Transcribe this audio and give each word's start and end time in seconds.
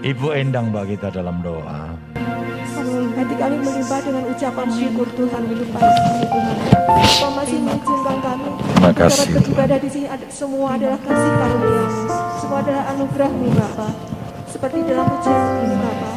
Ibu 0.00 0.32
Endang 0.32 0.72
mbak 0.72 0.96
kita 0.96 1.12
dalam 1.12 1.44
doa. 1.44 1.92
Hati 3.20 3.34
kami 3.36 3.56
melimpah 3.60 4.00
dengan 4.00 4.24
ucapan 4.32 4.68
syukur 4.72 5.04
Tuhan 5.12 5.42
melimpah 5.44 5.80
kasih 5.84 6.24
Tuhan. 6.24 6.56
Kau 7.20 7.30
masih 7.36 7.58
mengizinkan 7.60 8.16
kami 8.24 8.48
Terima 8.56 8.92
kasih, 8.96 9.28
dapat 9.28 9.44
beribadah 9.44 9.76
di 9.76 9.88
sini 9.92 10.06
ada- 10.08 10.30
semua 10.32 10.68
adalah 10.80 10.96
kasih 11.04 11.32
karunia. 11.36 11.84
Semua 12.40 12.58
adalah 12.64 12.84
anugerahmu 12.96 13.46
Bapa. 13.52 13.88
Seperti 14.48 14.78
dalam 14.88 15.04
ujian 15.04 15.44
ini 15.68 15.76
Bapa. 15.76 16.10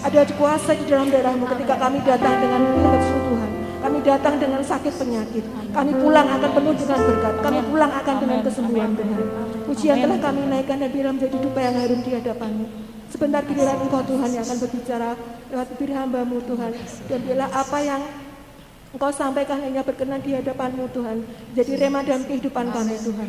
Ada 0.00 0.20
kuasa 0.32 0.70
di 0.72 0.84
dalam 0.88 1.06
darahmu 1.12 1.44
ketika 1.44 1.74
kami 1.76 1.98
datang 2.00 2.34
dengan 2.40 2.60
lesu 2.72 3.16
Tuhan. 3.20 3.50
Kami 3.80 3.98
datang 4.00 4.34
dengan 4.40 4.60
sakit 4.64 4.94
penyakit. 4.96 5.44
Kami 5.76 5.92
pulang 5.92 6.24
akan 6.24 6.50
penuh 6.56 6.72
dengan 6.72 6.98
berkat. 7.04 7.34
Kami 7.44 7.60
pulang 7.68 7.92
akan 7.92 8.14
dengan 8.16 8.38
kesembuhan 8.40 8.92
Tuhan. 8.96 9.20
Pujian 9.68 9.96
telah 10.00 10.18
kami 10.18 10.40
naikkan 10.48 10.80
dan 10.80 10.88
biar 10.88 11.12
menjadi 11.12 11.36
dupa 11.36 11.60
yang 11.60 11.76
harum 11.76 12.00
di 12.00 12.10
hadapanmu. 12.16 12.89
Sebentar 13.10 13.42
giliran 13.42 13.82
Engkau 13.82 14.06
Tuhan 14.06 14.30
yang 14.30 14.46
akan 14.46 14.58
berbicara 14.62 15.18
lewat 15.50 15.66
bibir 15.74 15.90
hambamu 15.98 16.38
Tuhan. 16.46 16.72
Dan 17.10 17.20
bila 17.26 17.46
apa 17.50 17.78
yang 17.82 18.02
Engkau 18.94 19.10
sampaikan 19.10 19.58
hanya 19.62 19.82
berkenan 19.82 20.22
di 20.22 20.34
hadapanmu 20.34 20.86
Tuhan. 20.94 21.26
Jadi 21.58 21.72
rema 21.74 22.06
dalam 22.06 22.22
kehidupan 22.22 22.70
kami 22.70 22.94
Tuhan. 23.02 23.28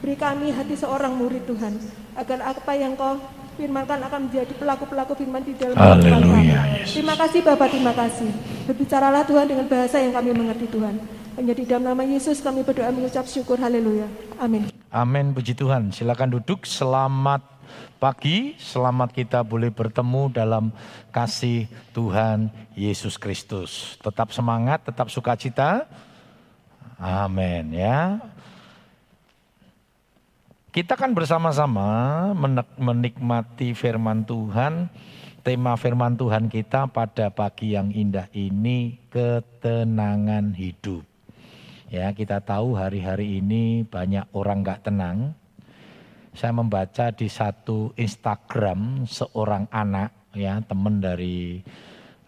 Beri 0.00 0.16
kami 0.16 0.48
hati 0.56 0.72
seorang 0.72 1.12
murid 1.20 1.44
Tuhan. 1.44 1.76
Agar 2.16 2.56
apa 2.56 2.72
yang 2.72 2.96
Kau 2.96 3.20
firmankan 3.60 4.00
akan 4.08 4.32
menjadi 4.32 4.56
pelaku-pelaku 4.56 5.12
firman 5.20 5.44
di 5.44 5.52
dalam 5.52 5.76
kehidupan 5.76 6.20
kami. 6.24 6.56
Terima 6.88 7.14
kasih 7.20 7.40
Bapak, 7.44 7.68
terima 7.68 7.92
kasih. 7.92 8.30
Berbicaralah 8.64 9.22
Tuhan 9.28 9.44
dengan 9.44 9.68
bahasa 9.68 10.00
yang 10.00 10.16
kami 10.16 10.32
mengerti 10.32 10.64
Tuhan. 10.72 10.96
Hanya 11.36 11.52
di 11.52 11.64
dalam 11.68 11.84
nama 11.92 12.02
Yesus 12.04 12.40
kami 12.40 12.64
berdoa 12.64 12.88
mengucap 12.88 13.28
syukur. 13.28 13.60
Haleluya. 13.60 14.08
Amin. 14.40 14.72
Amin, 14.90 15.36
puji 15.36 15.52
Tuhan. 15.52 15.92
Silakan 15.92 16.40
duduk. 16.40 16.64
Selamat 16.64 17.59
pagi, 18.00 18.56
selamat 18.56 19.12
kita 19.12 19.44
boleh 19.44 19.68
bertemu 19.68 20.32
dalam 20.32 20.72
kasih 21.12 21.68
Tuhan 21.92 22.48
Yesus 22.72 23.20
Kristus. 23.20 24.00
Tetap 24.00 24.32
semangat, 24.32 24.88
tetap 24.88 25.12
sukacita. 25.12 25.84
Amin 26.96 27.76
ya. 27.76 28.16
Kita 30.72 30.96
kan 30.96 31.12
bersama-sama 31.12 32.32
menikmati 32.80 33.76
firman 33.76 34.24
Tuhan. 34.24 34.88
Tema 35.44 35.76
firman 35.76 36.16
Tuhan 36.16 36.48
kita 36.48 36.88
pada 36.88 37.28
pagi 37.28 37.76
yang 37.76 37.92
indah 37.92 38.28
ini 38.32 38.96
ketenangan 39.12 40.56
hidup. 40.56 41.04
Ya, 41.92 42.12
kita 42.16 42.40
tahu 42.40 42.76
hari-hari 42.76 43.42
ini 43.42 43.82
banyak 43.82 44.24
orang 44.32 44.62
nggak 44.62 44.88
tenang. 44.88 45.39
Saya 46.30 46.54
membaca 46.54 47.10
di 47.10 47.26
satu 47.26 47.90
Instagram 47.98 49.02
seorang 49.02 49.66
anak, 49.74 50.30
ya 50.30 50.62
teman 50.62 51.02
dari 51.02 51.58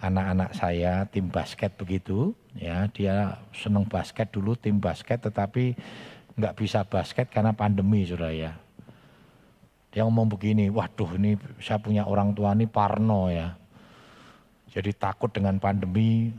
anak-anak 0.02 0.50
saya 0.58 1.06
tim 1.06 1.30
basket 1.30 1.78
begitu, 1.78 2.34
ya 2.58 2.90
dia 2.90 3.38
senang 3.54 3.86
basket 3.86 4.34
dulu 4.34 4.58
tim 4.58 4.82
basket, 4.82 5.22
tetapi 5.22 5.78
nggak 6.34 6.56
bisa 6.58 6.82
basket 6.82 7.30
karena 7.30 7.54
pandemi 7.54 8.02
sudah 8.02 8.34
ya. 8.34 8.52
Dia 9.94 10.02
ngomong 10.02 10.34
begini, 10.34 10.66
waduh 10.66 11.14
ini 11.14 11.38
saya 11.62 11.78
punya 11.78 12.02
orang 12.02 12.34
tua 12.34 12.58
ini 12.58 12.66
parno 12.66 13.30
ya. 13.30 13.54
Jadi 14.72 14.90
takut 14.98 15.30
dengan 15.30 15.62
pandemi, 15.62 16.32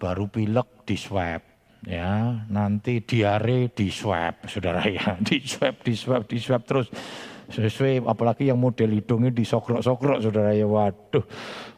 baru 0.00 0.30
pilek 0.30 0.88
di 0.88 0.96
swab 0.96 1.49
ya 1.84 2.44
nanti 2.52 3.00
diare 3.00 3.72
di 3.72 3.88
swab 3.88 4.44
saudara 4.44 4.84
ya. 4.84 5.16
Di 5.26 5.40
swab 5.44 5.80
di 5.80 5.94
swab 5.96 6.22
di 6.28 6.38
swab 6.40 6.62
terus. 6.64 6.88
Sesuai 7.50 8.06
apalagi 8.06 8.46
yang 8.46 8.62
model 8.62 8.94
hidungnya 8.94 9.34
disokrok-sokrok 9.34 10.22
saudara 10.22 10.54
ya. 10.54 10.70
Waduh 10.70 11.24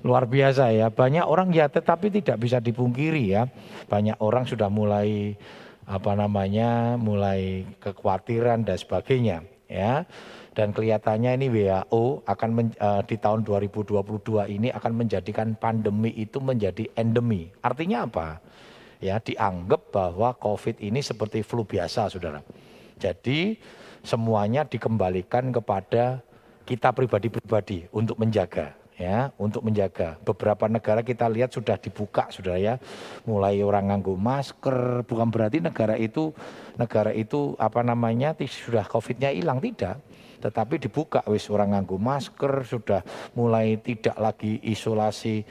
luar 0.05 0.28
biasa 0.28 0.69
ya. 0.75 0.92
Banyak 0.92 1.25
orang 1.25 1.48
ya 1.55 1.70
tetapi 1.70 2.12
tidak 2.12 2.42
bisa 2.42 2.61
dipungkiri 2.61 3.33
ya. 3.33 3.48
Banyak 3.89 4.20
orang 4.20 4.44
sudah 4.44 4.69
mulai 4.69 5.32
apa 5.82 6.12
namanya 6.15 6.94
mulai 7.00 7.66
kekhawatiran 7.81 8.69
dan 8.69 8.76
sebagainya 8.76 9.49
ya. 9.71 10.05
Dan 10.53 10.76
kelihatannya 10.76 11.41
ini 11.41 11.49
WHO 11.49 12.28
akan 12.28 12.50
men- 12.53 12.76
eh, 12.76 13.03
di 13.09 13.16
tahun 13.16 13.41
2022 13.41 14.44
ini 14.53 14.69
akan 14.69 14.93
menjadikan 14.93 15.56
pandemi 15.56 16.12
itu 16.12 16.44
menjadi 16.44 16.93
endemi. 16.93 17.49
Artinya 17.65 18.05
apa 18.05 18.37
ya 19.02 19.18
dianggap 19.18 19.90
bahwa 19.90 20.30
COVID 20.38 20.78
ini 20.78 21.02
seperti 21.02 21.42
flu 21.42 21.66
biasa, 21.66 22.06
saudara. 22.06 22.38
Jadi 23.02 23.58
semuanya 24.06 24.62
dikembalikan 24.62 25.50
kepada 25.50 26.22
kita 26.62 26.94
pribadi-pribadi 26.94 27.90
untuk 27.90 28.14
menjaga, 28.22 28.78
ya, 28.94 29.34
untuk 29.34 29.66
menjaga. 29.66 30.14
Beberapa 30.22 30.70
negara 30.70 31.02
kita 31.02 31.26
lihat 31.26 31.50
sudah 31.50 31.74
dibuka, 31.74 32.30
saudara 32.30 32.62
ya, 32.62 32.74
mulai 33.26 33.58
orang 33.66 33.90
nganggo 33.90 34.14
masker, 34.14 35.02
bukan 35.02 35.28
berarti 35.34 35.58
negara 35.58 35.98
itu 35.98 36.30
negara 36.78 37.10
itu 37.10 37.58
apa 37.58 37.82
namanya 37.82 38.38
sudah 38.38 38.86
COVID-nya 38.86 39.34
hilang 39.34 39.58
tidak. 39.58 39.98
Tetapi 40.42 40.74
dibuka 40.82 41.22
wis 41.30 41.46
orang 41.50 41.74
nganggo 41.74 41.98
masker, 42.02 42.66
sudah 42.66 43.06
mulai 43.38 43.78
tidak 43.78 44.14
lagi 44.19 44.58
isolasi 44.62 45.46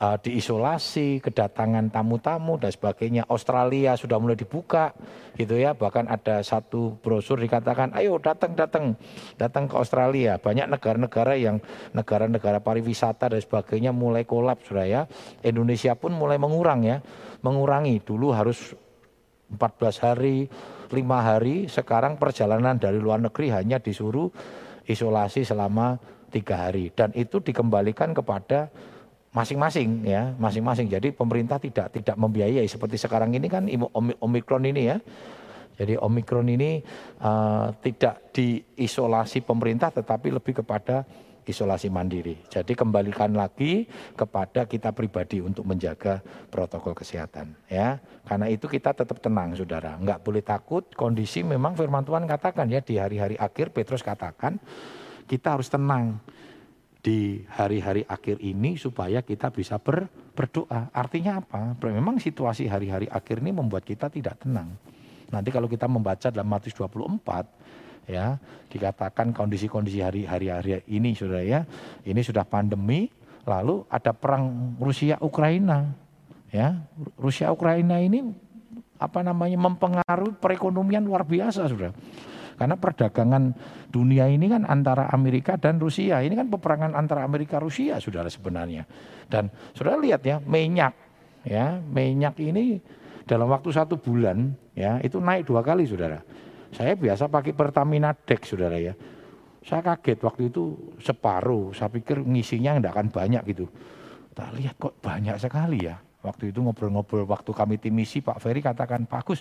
uh, 0.00 0.16
diisolasi, 0.20 1.24
kedatangan 1.24 1.88
tamu-tamu 1.88 2.60
dan 2.60 2.72
sebagainya. 2.72 3.24
Australia 3.28 3.96
sudah 3.96 4.20
mulai 4.20 4.36
dibuka 4.36 4.92
gitu 5.36 5.56
ya. 5.56 5.72
Bahkan 5.72 6.08
ada 6.08 6.44
satu 6.44 7.00
brosur 7.00 7.40
dikatakan, 7.40 7.96
"Ayo 7.96 8.20
datang 8.20 8.52
datang 8.52 8.96
datang 9.40 9.64
ke 9.68 9.74
Australia." 9.76 10.36
Banyak 10.36 10.68
negara-negara 10.68 11.34
yang 11.36 11.60
negara-negara 11.96 12.60
pariwisata 12.60 13.32
dan 13.32 13.40
sebagainya 13.40 13.90
mulai 13.92 14.28
kolaps 14.28 14.68
sudah 14.68 14.86
ya. 14.86 15.02
Indonesia 15.40 15.96
pun 15.96 16.12
mulai 16.12 16.36
mengurang 16.36 16.84
ya. 16.84 17.00
Mengurangi 17.40 18.02
dulu 18.02 18.32
harus 18.34 18.74
14 19.46 20.02
hari, 20.02 20.50
5 20.90 21.18
hari, 21.22 21.70
sekarang 21.70 22.18
perjalanan 22.18 22.74
dari 22.74 22.98
luar 22.98 23.22
negeri 23.22 23.54
hanya 23.54 23.78
disuruh 23.78 24.26
isolasi 24.86 25.46
selama 25.46 25.98
tiga 26.30 26.66
hari 26.66 26.90
dan 26.90 27.14
itu 27.14 27.38
dikembalikan 27.38 28.10
kepada 28.10 28.70
masing-masing 29.36 30.08
ya 30.08 30.32
masing-masing. 30.40 30.88
Jadi 30.88 31.12
pemerintah 31.12 31.60
tidak 31.60 31.92
tidak 31.92 32.16
membiayai. 32.16 32.64
Seperti 32.64 32.96
sekarang 32.96 33.36
ini 33.36 33.52
kan 33.52 33.68
omikron 34.24 34.64
ini 34.64 34.88
ya. 34.88 34.96
Jadi 35.76 36.00
omikron 36.00 36.48
ini 36.48 36.80
eh, 37.20 37.66
tidak 37.84 38.32
diisolasi 38.32 39.44
pemerintah 39.44 39.92
tetapi 39.92 40.32
lebih 40.32 40.64
kepada 40.64 41.04
isolasi 41.46 41.92
mandiri. 41.92 42.48
Jadi 42.48 42.72
kembalikan 42.74 43.36
lagi 43.36 43.86
kepada 44.16 44.66
kita 44.66 44.90
pribadi 44.96 45.38
untuk 45.44 45.68
menjaga 45.68 46.24
protokol 46.48 46.96
kesehatan 46.96 47.54
ya. 47.68 48.00
Karena 48.24 48.48
itu 48.48 48.66
kita 48.66 48.96
tetap 48.96 49.20
tenang 49.20 49.52
saudara. 49.52 50.00
Nggak 50.00 50.24
boleh 50.24 50.42
takut. 50.42 50.88
Kondisi 50.96 51.44
memang 51.44 51.76
firman 51.76 52.02
Tuhan 52.02 52.24
katakan 52.24 52.66
ya 52.72 52.80
di 52.80 52.96
hari-hari 52.96 53.36
akhir 53.36 53.70
Petrus 53.70 54.00
katakan 54.00 54.56
kita 55.28 55.60
harus 55.60 55.68
tenang 55.68 56.18
di 57.06 57.46
hari-hari 57.54 58.02
akhir 58.02 58.42
ini 58.42 58.74
supaya 58.74 59.22
kita 59.22 59.54
bisa 59.54 59.78
ber, 59.78 60.10
berdoa. 60.34 60.90
Artinya 60.90 61.38
apa? 61.38 61.78
Memang 61.86 62.18
situasi 62.18 62.66
hari-hari 62.66 63.06
akhir 63.06 63.38
ini 63.46 63.54
membuat 63.54 63.86
kita 63.86 64.10
tidak 64.10 64.42
tenang. 64.42 64.74
Nanti 65.30 65.54
kalau 65.54 65.70
kita 65.70 65.86
membaca 65.86 66.34
dalam 66.34 66.50
Matius 66.50 66.74
24 66.74 68.10
ya, 68.10 68.42
dikatakan 68.66 69.30
kondisi-kondisi 69.30 70.02
hari-hari 70.02 70.50
hari 70.50 70.82
ini 70.90 71.14
Saudara 71.14 71.46
ya, 71.46 71.62
ini 72.02 72.26
sudah 72.26 72.42
pandemi, 72.42 73.06
lalu 73.46 73.86
ada 73.86 74.10
perang 74.10 74.74
Rusia 74.82 75.14
Ukraina. 75.22 75.94
Ya, 76.50 76.90
Rusia 77.14 77.54
Ukraina 77.54 78.02
ini 78.02 78.34
apa 78.98 79.22
namanya 79.22 79.62
mempengaruhi 79.62 80.42
perekonomian 80.42 81.06
luar 81.06 81.22
biasa 81.22 81.70
Saudara. 81.70 81.94
Karena 82.56 82.80
perdagangan 82.80 83.52
dunia 83.92 84.26
ini 84.32 84.48
kan 84.48 84.64
antara 84.64 85.12
Amerika 85.12 85.60
dan 85.60 85.76
Rusia. 85.76 86.24
Ini 86.24 86.32
kan 86.32 86.48
peperangan 86.48 86.96
antara 86.96 87.22
Amerika 87.22 87.60
Rusia 87.60 88.00
saudara 88.00 88.32
sebenarnya. 88.32 88.88
Dan 89.28 89.52
saudara 89.76 90.00
lihat 90.00 90.24
ya 90.24 90.40
minyak 90.40 90.96
ya 91.44 91.78
minyak 91.78 92.40
ini 92.40 92.80
dalam 93.28 93.52
waktu 93.52 93.70
satu 93.70 94.00
bulan 94.00 94.56
ya 94.72 94.98
itu 95.04 95.20
naik 95.20 95.44
dua 95.44 95.60
kali 95.60 95.84
saudara. 95.84 96.24
Saya 96.72 96.96
biasa 96.96 97.28
pakai 97.28 97.52
Pertamina 97.52 98.16
Dex 98.16 98.48
saudara 98.48 98.80
ya. 98.80 98.96
Saya 99.66 99.82
kaget 99.82 100.18
waktu 100.22 100.42
itu 100.48 100.94
separuh. 101.02 101.74
Saya 101.74 101.90
pikir 101.90 102.22
ngisinya 102.22 102.78
enggak 102.78 102.94
akan 102.96 103.08
banyak 103.10 103.42
gitu. 103.50 103.66
Tak 104.32 104.54
lihat 104.56 104.78
kok 104.78 104.94
banyak 105.02 105.36
sekali 105.42 105.90
ya. 105.90 106.05
Waktu 106.26 106.50
itu 106.50 106.58
ngobrol-ngobrol 106.58 107.22
waktu 107.30 107.50
kami 107.54 107.78
tim 107.78 107.94
misi 107.94 108.18
Pak 108.18 108.42
Ferry 108.42 108.58
katakan 108.58 109.06
Pak 109.06 109.22
Gus 109.22 109.40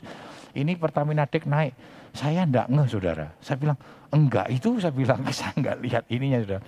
ini 0.53 0.77
Pertamina 0.77 1.25
Dek 1.25 1.49
naik. 1.49 1.73
Saya 2.13 2.45
enggak 2.45 2.69
ngeh 2.69 2.87
saudara. 2.87 3.33
Saya 3.41 3.57
bilang 3.57 3.77
enggak 4.13 4.47
itu 4.53 4.77
saya 4.77 4.93
bilang 4.93 5.25
saya 5.35 5.51
enggak 5.57 5.77
lihat 5.81 6.03
ininya 6.13 6.39
saudara. 6.45 6.63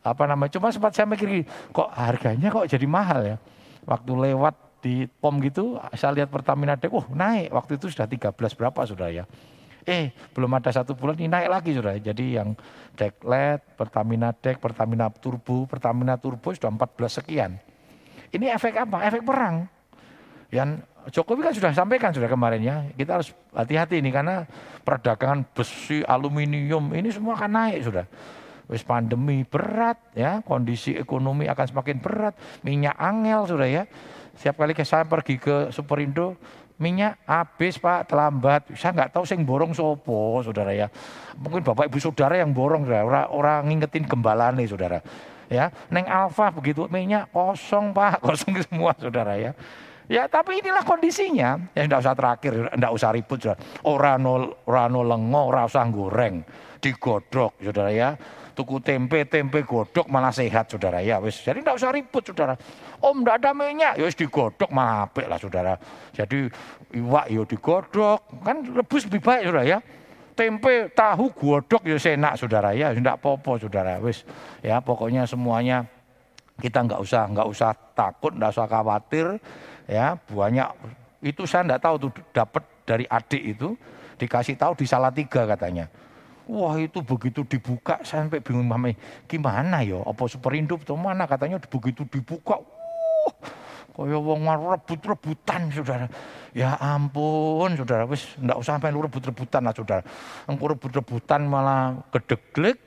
Apa 0.00 0.24
namanya 0.30 0.54
cuma 0.56 0.70
sempat 0.70 0.94
saya 0.94 1.10
mikir 1.10 1.44
kok 1.74 1.90
harganya 1.92 2.48
kok 2.54 2.70
jadi 2.70 2.86
mahal 2.86 3.20
ya. 3.26 3.36
Waktu 3.84 4.12
lewat 4.30 4.54
di 4.80 5.08
pom 5.08 5.42
gitu 5.42 5.80
saya 5.98 6.14
lihat 6.14 6.30
Pertamina 6.30 6.78
Dek, 6.78 6.94
wah 6.94 7.04
naik 7.10 7.50
waktu 7.50 7.76
itu 7.76 7.90
sudah 7.90 8.06
13 8.06 8.32
berapa 8.54 8.80
saudara 8.86 9.10
ya. 9.10 9.24
Eh, 9.84 10.16
belum 10.32 10.48
ada 10.56 10.72
satu 10.72 10.96
bulan 10.96 11.20
ini 11.20 11.28
naik 11.28 11.48
lagi 11.52 11.70
sudah. 11.76 11.92
Jadi 12.00 12.40
yang 12.40 12.56
Dek 12.96 13.20
LED, 13.20 13.60
Pertamina 13.76 14.32
Dek, 14.32 14.56
Pertamina 14.56 15.12
Turbo, 15.12 15.68
Pertamina 15.68 16.16
Turbo 16.16 16.56
sudah 16.56 16.72
14 16.72 17.20
sekian. 17.20 17.60
Ini 18.34 18.50
efek 18.50 18.74
apa? 18.74 19.06
Efek 19.06 19.22
perang. 19.22 19.70
Yang 20.50 20.82
Jokowi 21.04 21.44
kan 21.44 21.52
sudah 21.52 21.70
sampaikan 21.76 22.10
sudah 22.16 22.26
kemarin 22.32 22.64
ya, 22.64 22.88
kita 22.96 23.20
harus 23.20 23.36
hati-hati 23.52 24.00
ini 24.00 24.08
karena 24.08 24.48
perdagangan 24.88 25.44
besi, 25.52 26.00
aluminium 26.00 26.96
ini 26.96 27.12
semua 27.12 27.36
akan 27.36 27.50
naik 27.52 27.84
sudah. 27.84 28.08
Wis 28.64 28.80
pandemi 28.80 29.44
berat 29.44 30.00
ya, 30.16 30.40
kondisi 30.40 30.96
ekonomi 30.96 31.44
akan 31.44 31.66
semakin 31.68 32.00
berat, 32.00 32.34
minyak 32.64 32.96
angel 32.96 33.44
sudah 33.44 33.68
ya. 33.68 33.84
Setiap 34.32 34.64
kali 34.64 34.72
saya 34.80 35.04
pergi 35.04 35.36
ke 35.36 35.68
Superindo, 35.68 36.40
minyak 36.74 37.22
habis 37.22 37.78
pak 37.78 38.10
terlambat 38.10 38.66
saya 38.74 38.90
nggak 38.90 39.14
tahu 39.14 39.22
sing 39.22 39.46
borong 39.46 39.70
sopo 39.70 40.42
saudara 40.42 40.74
ya 40.74 40.90
mungkin 41.38 41.62
bapak 41.62 41.86
ibu 41.86 42.02
saudara 42.02 42.34
yang 42.34 42.50
borong 42.50 42.82
saudara 42.82 43.06
orang, 43.06 43.26
orang 43.30 43.60
ngingetin 43.70 44.04
nih 44.58 44.66
saudara 44.66 44.98
ya 45.48 45.70
neng 45.92 46.06
alfa 46.06 46.52
begitu 46.54 46.86
minyak 46.88 47.30
kosong 47.30 47.92
pak 47.92 48.20
kosong 48.24 48.58
semua 48.64 48.92
saudara 48.96 49.36
ya 49.36 49.52
ya 50.08 50.28
tapi 50.28 50.60
inilah 50.60 50.84
kondisinya 50.84 51.72
ya 51.72 51.82
tidak 51.84 52.00
usah 52.04 52.14
terakhir 52.14 52.52
tidak 52.72 52.92
usah 52.92 53.10
ribut 53.12 53.38
saudara 53.40 53.58
orang 53.84 54.88
no 54.92 55.00
lengo 55.04 55.40
orang 55.48 55.64
usah 55.68 55.84
goreng 55.88 56.36
digodok 56.80 57.56
saudara 57.60 57.90
ya 57.92 58.08
tuku 58.54 58.78
tempe, 58.78 59.26
tempe 59.26 59.66
godok 59.66 60.06
malah 60.06 60.30
sehat 60.30 60.70
saudara 60.70 61.02
ya 61.02 61.18
wis. 61.18 61.42
Jadi 61.42 61.60
tidak 61.60 61.76
usah 61.76 61.90
ribut 61.90 62.22
saudara. 62.22 62.54
Om 63.02 63.20
tidak 63.20 63.36
ada 63.42 63.50
minyak, 63.52 63.98
ya 63.98 64.06
digodok 64.08 64.70
apik 64.70 65.26
lah 65.26 65.38
saudara. 65.42 65.74
Jadi 66.14 66.48
iwak 66.94 67.26
yo 67.28 67.42
ya 67.42 67.50
digodok, 67.50 68.20
kan 68.46 68.62
rebus 68.62 69.10
lebih 69.10 69.20
baik 69.20 69.42
saudara 69.50 69.66
ya. 69.66 69.78
Tempe, 70.34 70.90
tahu, 70.90 71.30
godok 71.30 71.86
ya 71.86 71.94
enak 71.94 72.34
saudara. 72.34 72.74
Ya, 72.74 72.90
tidak 72.90 73.22
popo 73.22 73.54
saudara. 73.54 74.02
Wis. 74.02 74.26
Ya 74.66 74.82
pokoknya 74.82 75.30
semuanya 75.30 75.86
kita 76.58 76.82
nggak 76.82 77.00
usah 77.02 77.30
nggak 77.30 77.48
usah 77.48 77.70
takut, 77.94 78.34
nggak 78.34 78.50
usah 78.50 78.66
khawatir 78.66 79.38
ya. 79.86 80.18
Banyak 80.18 80.68
itu 81.22 81.46
saya 81.46 81.62
tidak 81.62 81.80
tahu 81.86 81.94
tuh 82.06 82.10
dapat 82.34 82.62
dari 82.82 83.06
adik 83.06 83.42
itu 83.56 83.78
dikasih 84.18 84.58
tahu 84.58 84.74
di 84.74 84.86
salah 84.90 85.14
tiga 85.14 85.46
katanya. 85.46 85.86
Wah 86.44 86.76
itu 86.76 87.00
begitu 87.00 87.40
dibuka 87.48 88.04
sampai 88.04 88.42
bingung 88.44 88.68
mami 88.68 88.92
gimana 89.24 89.80
ya? 89.80 90.04
Apa 90.04 90.28
superindo 90.28 90.76
atau 90.76 90.98
mana? 90.98 91.24
Katanya 91.24 91.56
begitu 91.56 92.04
dibuka 92.04 92.60
kaya 93.94 94.18
wong 94.18 94.42
rebut-rebutan 94.44 95.70
saudara. 95.70 96.06
Ya 96.50 96.74
ampun 96.78 97.78
saudara 97.78 98.04
wis 98.10 98.34
ndak 98.42 98.58
usah 98.58 98.76
sampai 98.78 98.90
rebut-rebutan 98.90 99.62
lah 99.62 99.74
saudara. 99.74 100.02
Engko 100.50 100.74
rebut-rebutan 100.74 101.46
malah 101.46 102.02
gedeglek 102.10 102.78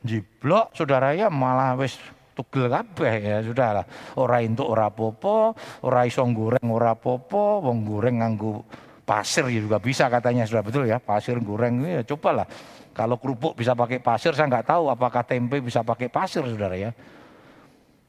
jiblok 0.00 0.72
saudara 0.72 1.12
ya 1.12 1.28
malah 1.28 1.76
wis 1.76 2.00
tugel 2.32 2.72
kabeh 2.72 3.12
ya 3.20 3.38
sudah 3.44 3.68
lah. 3.80 3.86
Ora 4.16 4.40
entuk 4.40 4.66
ora 4.66 4.88
apa-apa, 4.88 5.54
ora 5.86 6.08
iso 6.08 6.24
goreng 6.32 6.66
ora 6.66 6.96
apa-apa, 6.96 7.62
wong 7.62 7.84
goreng 7.86 8.24
nganggo 8.24 8.64
pasir 9.04 9.44
ya 9.52 9.60
juga 9.60 9.76
bisa 9.76 10.08
katanya 10.08 10.48
sudah 10.48 10.64
betul 10.64 10.88
ya 10.88 10.96
pasir 10.96 11.36
goreng 11.44 11.84
ya 11.84 12.00
cobalah 12.08 12.48
kalau 12.94 13.18
kerupuk 13.18 13.58
bisa 13.58 13.74
pakai 13.74 13.98
pasir, 13.98 14.30
saya 14.38 14.46
nggak 14.46 14.70
tahu 14.70 14.86
apakah 14.86 15.26
tempe 15.26 15.58
bisa 15.58 15.82
pakai 15.82 16.06
pasir, 16.06 16.46
saudara 16.46 16.78
ya. 16.78 16.94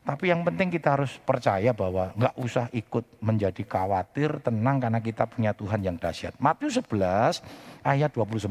Tapi 0.05 0.29
yang 0.29 0.45
penting 0.45 0.69
kita 0.69 0.93
harus 0.93 1.17
percaya 1.17 1.73
bahwa 1.73 2.13
nggak 2.13 2.37
usah 2.37 2.69
ikut 2.69 3.25
menjadi 3.25 3.65
khawatir, 3.65 4.37
tenang 4.45 4.77
karena 4.77 5.01
kita 5.01 5.25
punya 5.25 5.49
Tuhan 5.57 5.81
yang 5.81 5.97
dahsyat. 5.97 6.37
Matius 6.37 6.77
11 6.77 7.41
ayat 7.81 8.13
29. 8.13 8.45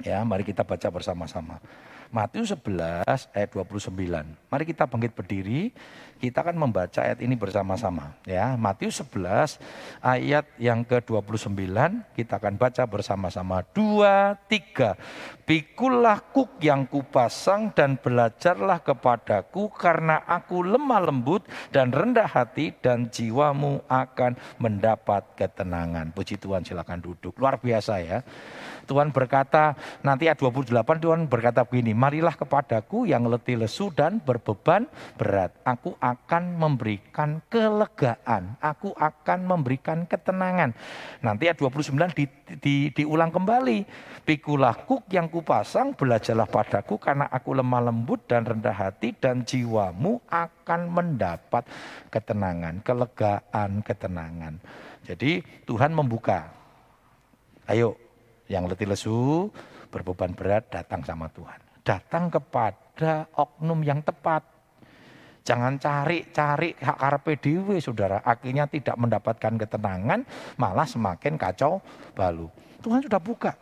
Ya, 0.00 0.24
mari 0.24 0.40
kita 0.48 0.64
baca 0.64 0.88
bersama-sama. 0.88 1.60
Matius 2.10 2.50
11 2.58 3.06
ayat 3.06 3.50
29. 3.54 3.94
Mari 4.50 4.64
kita 4.66 4.90
bangkit 4.90 5.14
berdiri, 5.14 5.70
kita 6.18 6.42
akan 6.42 6.58
membaca 6.58 7.06
ayat 7.06 7.22
ini 7.22 7.38
bersama-sama 7.38 8.18
ya. 8.26 8.58
Matius 8.58 8.98
11 9.06 9.62
ayat 10.02 10.42
yang 10.58 10.82
ke-29 10.82 11.70
kita 12.18 12.42
akan 12.42 12.58
baca 12.58 12.82
bersama-sama. 12.90 13.62
Dua, 13.70 14.34
tiga. 14.50 14.98
Pikulah 15.46 16.18
kuk 16.34 16.58
yang 16.58 16.86
kupasang 16.90 17.70
dan 17.74 17.94
belajarlah 17.94 18.82
kepadaku 18.82 19.70
karena 19.70 20.26
aku 20.26 20.66
lemah 20.66 21.10
lembut 21.10 21.46
dan 21.70 21.94
rendah 21.94 22.26
hati 22.26 22.74
dan 22.82 23.06
jiwamu 23.06 23.86
akan 23.86 24.34
mendapat 24.58 25.24
ketenangan. 25.38 26.10
Puji 26.10 26.42
Tuhan 26.42 26.66
silakan 26.66 26.98
duduk. 26.98 27.38
Luar 27.38 27.62
biasa 27.62 28.02
ya. 28.02 28.18
Tuhan 28.90 29.14
berkata, 29.14 29.78
nanti 30.02 30.26
ayat 30.26 30.42
28 30.42 30.74
Tuhan 30.98 31.30
berkata 31.30 31.62
begini, 31.62 31.94
marilah 31.94 32.34
kepadaku 32.34 33.06
yang 33.06 33.30
letih 33.30 33.54
lesu 33.54 33.94
dan 33.94 34.18
berbeban 34.18 34.90
berat. 35.14 35.54
Aku 35.62 35.94
akan 36.02 36.58
memberikan 36.58 37.38
kelegaan, 37.46 38.58
aku 38.58 38.90
akan 38.98 39.46
memberikan 39.46 40.10
ketenangan. 40.10 40.74
Nanti 41.22 41.46
ayat 41.46 41.62
29 41.62 41.94
di, 42.18 42.24
di, 42.58 42.74
diulang 42.90 43.30
kembali. 43.30 43.86
Pikulah 44.26 44.74
kuk 44.82 45.06
yang 45.14 45.30
kupasang, 45.30 45.94
belajarlah 45.94 46.50
padaku 46.50 46.98
karena 46.98 47.30
aku 47.30 47.54
lemah 47.54 47.86
lembut 47.86 48.26
dan 48.26 48.42
rendah 48.42 48.74
hati 48.74 49.14
dan 49.14 49.46
jiwamu 49.46 50.18
akan 50.26 50.80
mendapat 50.90 51.62
ketenangan, 52.10 52.82
kelegaan, 52.82 53.86
ketenangan. 53.86 54.58
Jadi 55.06 55.46
Tuhan 55.62 55.94
membuka. 55.94 56.50
Ayo 57.70 58.09
yang 58.50 58.66
letih 58.66 58.90
lesu, 58.90 59.46
berbeban 59.94 60.34
berat 60.34 60.66
datang 60.74 61.06
sama 61.06 61.30
Tuhan. 61.30 61.62
Datang 61.86 62.26
kepada 62.34 63.30
oknum 63.38 63.86
yang 63.86 64.02
tepat. 64.02 64.42
Jangan 65.46 65.78
cari-cari 65.80 66.76
hak 66.76 66.98
karpe 66.98 67.38
dewe 67.38 67.78
saudara. 67.78 68.20
Akhirnya 68.26 68.66
tidak 68.66 68.98
mendapatkan 68.98 69.54
ketenangan, 69.56 70.26
malah 70.58 70.84
semakin 70.84 71.38
kacau 71.38 71.78
balu. 72.12 72.50
Tuhan 72.82 73.00
sudah 73.06 73.22
buka. 73.22 73.54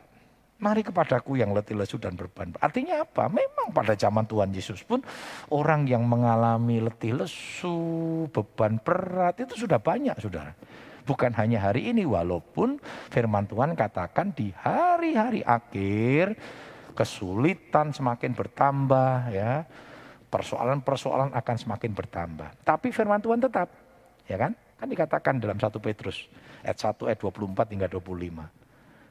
Mari 0.58 0.82
kepadaku 0.82 1.38
yang 1.38 1.55
letih 1.55 1.79
lesu 1.79 2.02
dan 2.02 2.19
berbeban. 2.19 2.50
Artinya 2.58 3.06
apa? 3.06 3.31
Memang 3.31 3.70
pada 3.70 3.94
zaman 3.94 4.26
Tuhan 4.26 4.50
Yesus 4.50 4.82
pun 4.82 4.99
orang 5.55 5.87
yang 5.87 6.02
mengalami 6.02 6.82
letih 6.82 7.14
lesu, 7.14 8.26
beban 8.34 8.82
berat 8.82 9.38
itu 9.38 9.55
sudah 9.55 9.79
banyak 9.79 10.19
saudara. 10.19 10.50
Bukan 11.08 11.32
hanya 11.40 11.64
hari 11.64 11.88
ini, 11.88 12.05
walaupun 12.05 12.76
firman 13.08 13.49
Tuhan 13.49 13.72
katakan 13.72 14.37
di 14.37 14.52
hari-hari 14.52 15.40
akhir 15.40 16.37
kesulitan 16.93 17.96
semakin 17.96 18.37
bertambah 18.37 19.32
ya. 19.32 19.64
Persoalan-persoalan 20.28 21.32
akan 21.32 21.56
semakin 21.56 21.96
bertambah. 21.96 22.60
Tapi 22.60 22.93
firman 22.93 23.24
Tuhan 23.24 23.41
tetap, 23.41 23.72
ya 24.29 24.36
kan? 24.36 24.53
Kan 24.77 24.93
dikatakan 24.93 25.41
dalam 25.41 25.56
1 25.56 25.72
Petrus 25.81 26.29
ayat 26.62 26.77
1 26.77 27.08
ayat 27.08 27.19
24 27.24 27.72
hingga 27.74 27.88
25 27.88 28.58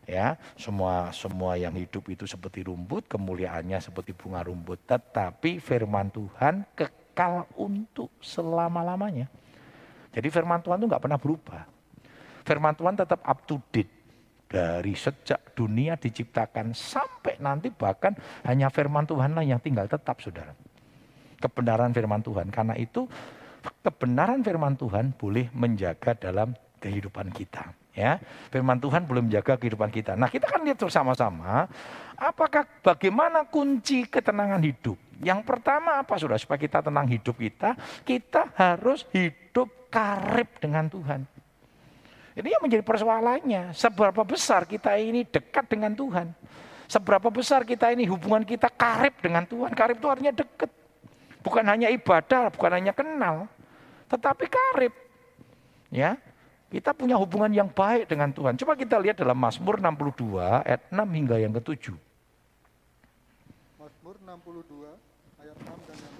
ya 0.08 0.39
semua 0.56 1.12
semua 1.12 1.60
yang 1.60 1.75
hidup 1.75 2.08
itu 2.08 2.24
seperti 2.24 2.63
rumput 2.63 3.12
kemuliaannya 3.12 3.75
seperti 3.84 4.16
bunga 4.16 4.39
rumput 4.48 4.88
tetapi 4.88 5.60
firman 5.60 6.08
Tuhan 6.08 6.63
kekal 6.72 7.44
untuk 7.60 8.16
selama 8.24 8.88
lamanya 8.88 9.27
jadi 10.16 10.27
firman 10.32 10.63
Tuhan 10.63 10.80
itu 10.80 10.88
nggak 10.88 11.04
pernah 11.04 11.20
berubah 11.20 11.76
firman 12.48 12.72
Tuhan 12.80 12.96
tetap 12.96 13.20
up 13.27 13.44
to 13.44 13.60
date. 13.75 13.92
Dari 14.48 14.96
sejak 14.96 15.51
dunia 15.60 16.00
diciptakan 16.00 16.72
sampai 16.72 17.36
nanti 17.44 17.68
bahkan 17.68 18.16
hanya 18.48 18.72
firman 18.72 19.04
Tuhanlah 19.04 19.44
yang 19.44 19.60
tinggal 19.60 19.92
tetap 19.92 20.24
saudara. 20.24 20.56
Kebenaran 21.44 21.92
firman 21.92 22.24
Tuhan. 22.24 22.48
Karena 22.48 22.80
itu 22.80 23.12
kebenaran 23.84 24.39
firman 24.39 24.80
Tuhan 24.80 25.12
boleh 25.20 25.51
menjaga 25.51 26.16
dalam 26.16 26.56
kehidupan 26.80 27.27
kita. 27.36 27.75
Ya, 27.98 28.22
firman 28.54 28.77
Tuhan 28.77 29.10
belum 29.10 29.27
menjaga 29.27 29.58
kehidupan 29.58 29.89
kita. 29.89 30.13
Nah, 30.13 30.30
kita 30.30 30.46
kan 30.46 30.62
lihat 30.62 30.77
bersama-sama 30.77 31.66
apakah 32.13 32.63
bagaimana 32.86 33.44
kunci 33.50 34.06
ketenangan 34.06 34.62
hidup. 34.62 34.96
Yang 35.18 35.42
pertama 35.44 35.98
apa 35.98 36.13
sudah 36.16 36.38
supaya 36.38 36.62
kita 36.62 36.86
tenang 36.86 37.10
hidup 37.10 37.34
kita, 37.34 37.74
kita 38.06 38.54
harus 38.54 39.01
hidup 39.10 39.89
karib 39.89 40.46
dengan 40.62 40.86
Tuhan. 40.88 41.25
Ini 42.38 42.53
yang 42.53 42.62
menjadi 42.62 42.86
persoalannya. 42.86 43.74
Seberapa 43.74 44.22
besar 44.22 44.70
kita 44.70 44.94
ini 45.01 45.25
dekat 45.25 45.65
dengan 45.65 45.98
Tuhan. 45.98 46.29
Seberapa 46.86 47.34
besar 47.34 47.65
kita 47.65 47.89
ini 47.89 48.06
hubungan 48.06 48.46
kita 48.46 48.70
karib 48.70 49.17
dengan 49.17 49.41
Tuhan. 49.50 49.74
Karib 49.74 49.98
itu 49.98 50.06
artinya 50.06 50.29
dekat. 50.38 50.70
Bukan 51.41 51.65
hanya 51.65 51.89
ibadah, 51.89 52.53
bukan 52.53 52.72
hanya 52.77 52.94
kenal. 52.94 53.50
Tetapi 54.06 54.46
karib. 54.46 54.94
Ya, 55.89 56.22
kita 56.70 56.94
punya 56.94 57.17
hubungan 57.17 57.50
yang 57.50 57.74
baik 57.74 58.12
dengan 58.12 58.29
Tuhan. 58.29 58.53
Coba 58.60 58.77
kita 58.77 59.01
lihat 59.01 59.17
dalam 59.17 59.39
Mazmur 59.39 59.82
62 59.82 60.62
ayat 60.62 60.84
6 60.94 61.17
hingga 61.17 61.36
yang 61.41 61.56
ke-7. 61.58 61.96
Mazmur 63.82 64.15
62 64.22 65.41
ayat 65.41 65.58
6 65.58 65.88
dan 65.89 65.98
yang 65.98 66.15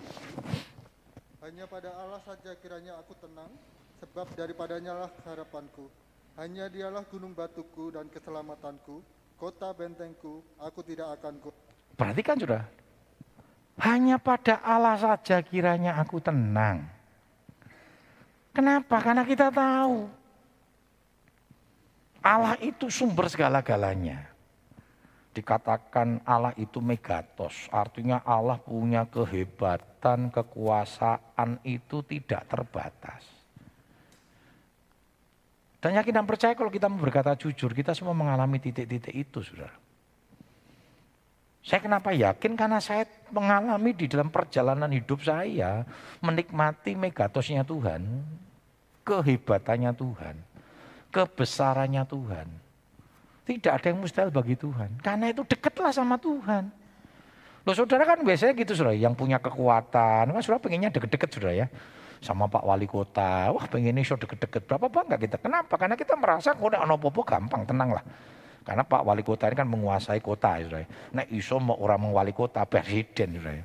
Hanya 1.44 1.66
pada 1.70 1.94
Allah 1.94 2.20
saja 2.24 2.56
kiranya 2.64 2.96
aku 2.96 3.14
tenang, 3.20 3.52
sebab 4.00 4.26
daripadanya 4.40 5.06
lah 5.06 5.12
harapanku. 5.28 5.92
Hanya 6.38 6.70
dialah 6.70 7.02
gunung 7.10 7.34
batuku 7.34 7.98
dan 7.98 8.14
keselamatanku, 8.14 9.02
kota 9.42 9.74
bentengku, 9.74 10.46
aku 10.62 10.86
tidak 10.86 11.18
akan 11.18 11.42
ku... 11.42 11.50
Perhatikan 11.98 12.38
sudah. 12.38 12.62
Hanya 13.82 14.22
pada 14.22 14.62
Allah 14.62 14.98
saja 15.02 15.42
kiranya 15.42 15.98
aku 15.98 16.22
tenang. 16.22 16.86
Kenapa? 18.54 19.02
Karena 19.02 19.26
kita 19.26 19.50
tahu 19.50 20.10
Allah 22.22 22.58
itu 22.62 22.90
sumber 22.90 23.30
segala-galanya. 23.34 24.30
Dikatakan 25.34 26.26
Allah 26.26 26.54
itu 26.58 26.82
megatos, 26.82 27.70
artinya 27.70 28.26
Allah 28.26 28.58
punya 28.58 29.06
kehebatan, 29.06 30.34
kekuasaan 30.34 31.62
itu 31.62 32.02
tidak 32.06 32.50
terbatas. 32.50 33.37
Dan 35.78 35.94
yakin 35.94 36.14
dan 36.22 36.26
percaya 36.26 36.58
kalau 36.58 36.74
kita 36.74 36.90
berkata 36.90 37.38
jujur, 37.38 37.70
kita 37.70 37.94
semua 37.94 38.18
mengalami 38.18 38.58
titik-titik 38.58 39.14
itu, 39.14 39.46
saudara. 39.46 39.78
Saya 41.62 41.84
kenapa 41.84 42.16
yakin? 42.16 42.56
Karena 42.56 42.80
saya 42.80 43.04
mengalami 43.30 43.92
di 43.92 44.08
dalam 44.08 44.32
perjalanan 44.32 44.88
hidup 44.88 45.20
saya, 45.20 45.84
menikmati 46.24 46.96
megatosnya 46.96 47.68
Tuhan, 47.68 48.24
kehebatannya 49.04 49.92
Tuhan, 49.92 50.36
kebesarannya 51.12 52.08
Tuhan. 52.08 52.48
Tidak 53.48 53.72
ada 53.72 53.88
yang 53.92 54.00
mustahil 54.00 54.32
bagi 54.32 54.56
Tuhan. 54.56 55.04
Karena 55.04 55.32
itu 55.32 55.44
dekatlah 55.44 55.92
sama 55.92 56.16
Tuhan. 56.16 56.72
Loh 57.68 57.76
saudara 57.76 58.08
kan 58.08 58.24
biasanya 58.24 58.56
gitu 58.56 58.72
saudara, 58.72 58.96
yang 58.96 59.12
punya 59.12 59.36
kekuatan, 59.44 60.32
kan 60.32 60.40
saudara 60.40 60.64
pengennya 60.64 60.88
deket-deket 60.88 61.30
saudara 61.36 61.52
ya. 61.52 61.68
Sama 62.18 62.50
Pak 62.50 62.66
Wali 62.66 62.90
Kota, 62.90 63.54
wah 63.54 63.66
pengennya 63.70 64.02
so 64.02 64.18
deket-deket. 64.18 64.66
Berapa 64.66 64.90
bangga 64.90 65.18
kita. 65.22 65.38
Kenapa? 65.38 65.78
Karena 65.78 65.94
kita 65.94 66.18
merasa 66.18 66.58
kalau 66.58 66.74
ada 66.74 66.96
popo 66.98 67.22
gampang, 67.22 67.64
tenang 67.64 67.94
lah. 67.94 68.04
Karena 68.68 68.84
Pak 68.84 69.02
Wali 69.08 69.24
Kota 69.24 69.48
ini 69.48 69.56
kan 69.56 69.68
menguasai 69.72 70.20
kota 70.20 70.60
ya. 70.60 70.84
Nah 71.16 71.24
iso 71.32 71.56
mau 71.56 71.80
orang 71.80 72.10
mengwali 72.10 72.36
kota, 72.36 72.68
presiden 72.68 73.40
saudara. 73.40 73.64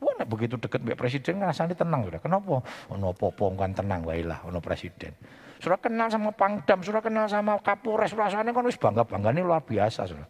Wah 0.00 0.16
nah, 0.16 0.24
begitu 0.24 0.56
deket 0.56 0.80
mbak 0.80 0.96
presiden 0.96 1.44
ngerasanya 1.44 1.76
tenang 1.76 2.08
saudara. 2.08 2.24
Kenapa? 2.24 2.64
Ono 2.88 3.12
popo 3.12 3.52
kan 3.52 3.76
tenang 3.76 4.00
wailah, 4.08 4.48
ono 4.48 4.64
presiden. 4.64 5.12
Sudah 5.60 5.76
kenal 5.76 6.08
sama 6.08 6.32
Pangdam, 6.32 6.80
sudah 6.80 7.04
kenal 7.04 7.28
sama 7.28 7.60
Kapolres, 7.60 8.16
rasanya 8.16 8.56
kan 8.56 8.64
wis 8.64 8.80
bangga-bangga 8.80 9.28
ini 9.36 9.44
luar 9.44 9.60
biasa. 9.60 10.08
Sudah. 10.08 10.24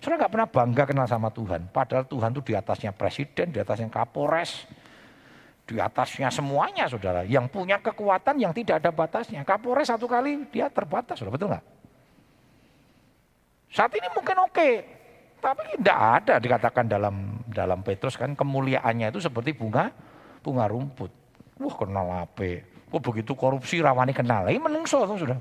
Sudah 0.00 0.16
nggak 0.16 0.32
pernah 0.32 0.48
bangga 0.48 0.82
kenal 0.88 1.06
sama 1.06 1.28
Tuhan. 1.28 1.68
Padahal 1.68 2.08
Tuhan 2.08 2.32
itu 2.32 2.40
di 2.40 2.52
atasnya 2.56 2.96
presiden, 2.96 3.52
di 3.52 3.60
atasnya 3.60 3.92
Kapolres, 3.92 4.64
di 5.62 5.78
atasnya 5.78 6.28
semuanya 6.28 6.90
saudara. 6.90 7.22
Yang 7.22 7.46
punya 7.54 7.78
kekuatan 7.78 8.38
yang 8.38 8.52
tidak 8.52 8.82
ada 8.82 8.90
batasnya. 8.90 9.46
Kapolres 9.46 9.88
satu 9.88 10.10
kali 10.10 10.46
dia 10.50 10.68
terbatas, 10.68 11.18
saudara. 11.18 11.34
betul 11.34 11.48
nggak? 11.54 11.64
Saat 13.72 13.92
ini 13.96 14.08
mungkin 14.12 14.36
oke, 14.44 14.68
tapi 15.40 15.62
tidak 15.74 15.98
ada 15.98 16.34
dikatakan 16.36 16.84
dalam 16.84 17.40
dalam 17.48 17.80
Petrus 17.80 18.20
kan 18.20 18.36
kemuliaannya 18.36 19.08
itu 19.08 19.20
seperti 19.22 19.56
bunga 19.56 19.88
bunga 20.44 20.68
rumput. 20.68 21.08
Wah 21.56 21.74
kenal 21.78 22.06
apa? 22.28 22.68
Kok 22.92 23.00
begitu 23.00 23.32
korupsi 23.32 23.80
rawani 23.80 24.12
kenal? 24.12 24.44
Ini 24.44 24.60
menungso 24.60 25.00
sudah. 25.08 25.40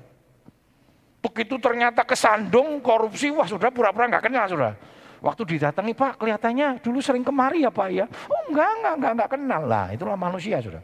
Begitu 1.21 1.59
ternyata 1.61 2.01
kesandung 2.01 2.81
korupsi, 2.81 3.29
wah 3.29 3.45
sudah 3.45 3.69
pura-pura 3.69 4.09
nggak 4.09 4.25
kenal 4.25 4.47
sudah. 4.47 4.73
Waktu 5.21 5.45
didatangi 5.45 5.93
Pak, 5.93 6.17
kelihatannya 6.17 6.81
dulu 6.81 6.97
sering 6.97 7.21
kemari 7.21 7.61
ya 7.61 7.69
Pak 7.69 7.87
ya. 7.93 8.09
Oh 8.25 8.41
enggak, 8.49 8.69
enggak, 8.81 8.93
enggak, 8.97 9.11
enggak 9.13 9.29
kenal 9.37 9.61
lah. 9.69 9.85
Itulah 9.93 10.17
manusia 10.17 10.57
sudah. 10.57 10.81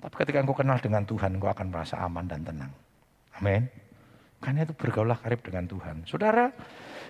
Tapi 0.00 0.14
ketika 0.16 0.38
engkau 0.40 0.56
kenal 0.56 0.78
dengan 0.78 1.02
Tuhan, 1.02 1.36
engkau 1.36 1.50
akan 1.50 1.66
merasa 1.68 1.98
aman 2.00 2.24
dan 2.30 2.40
tenang. 2.46 2.72
Amin. 3.36 3.66
Karena 4.40 4.64
itu 4.64 4.72
bergaulah 4.72 5.18
karib 5.20 5.44
dengan 5.44 5.68
Tuhan. 5.68 6.08
Saudara, 6.08 6.48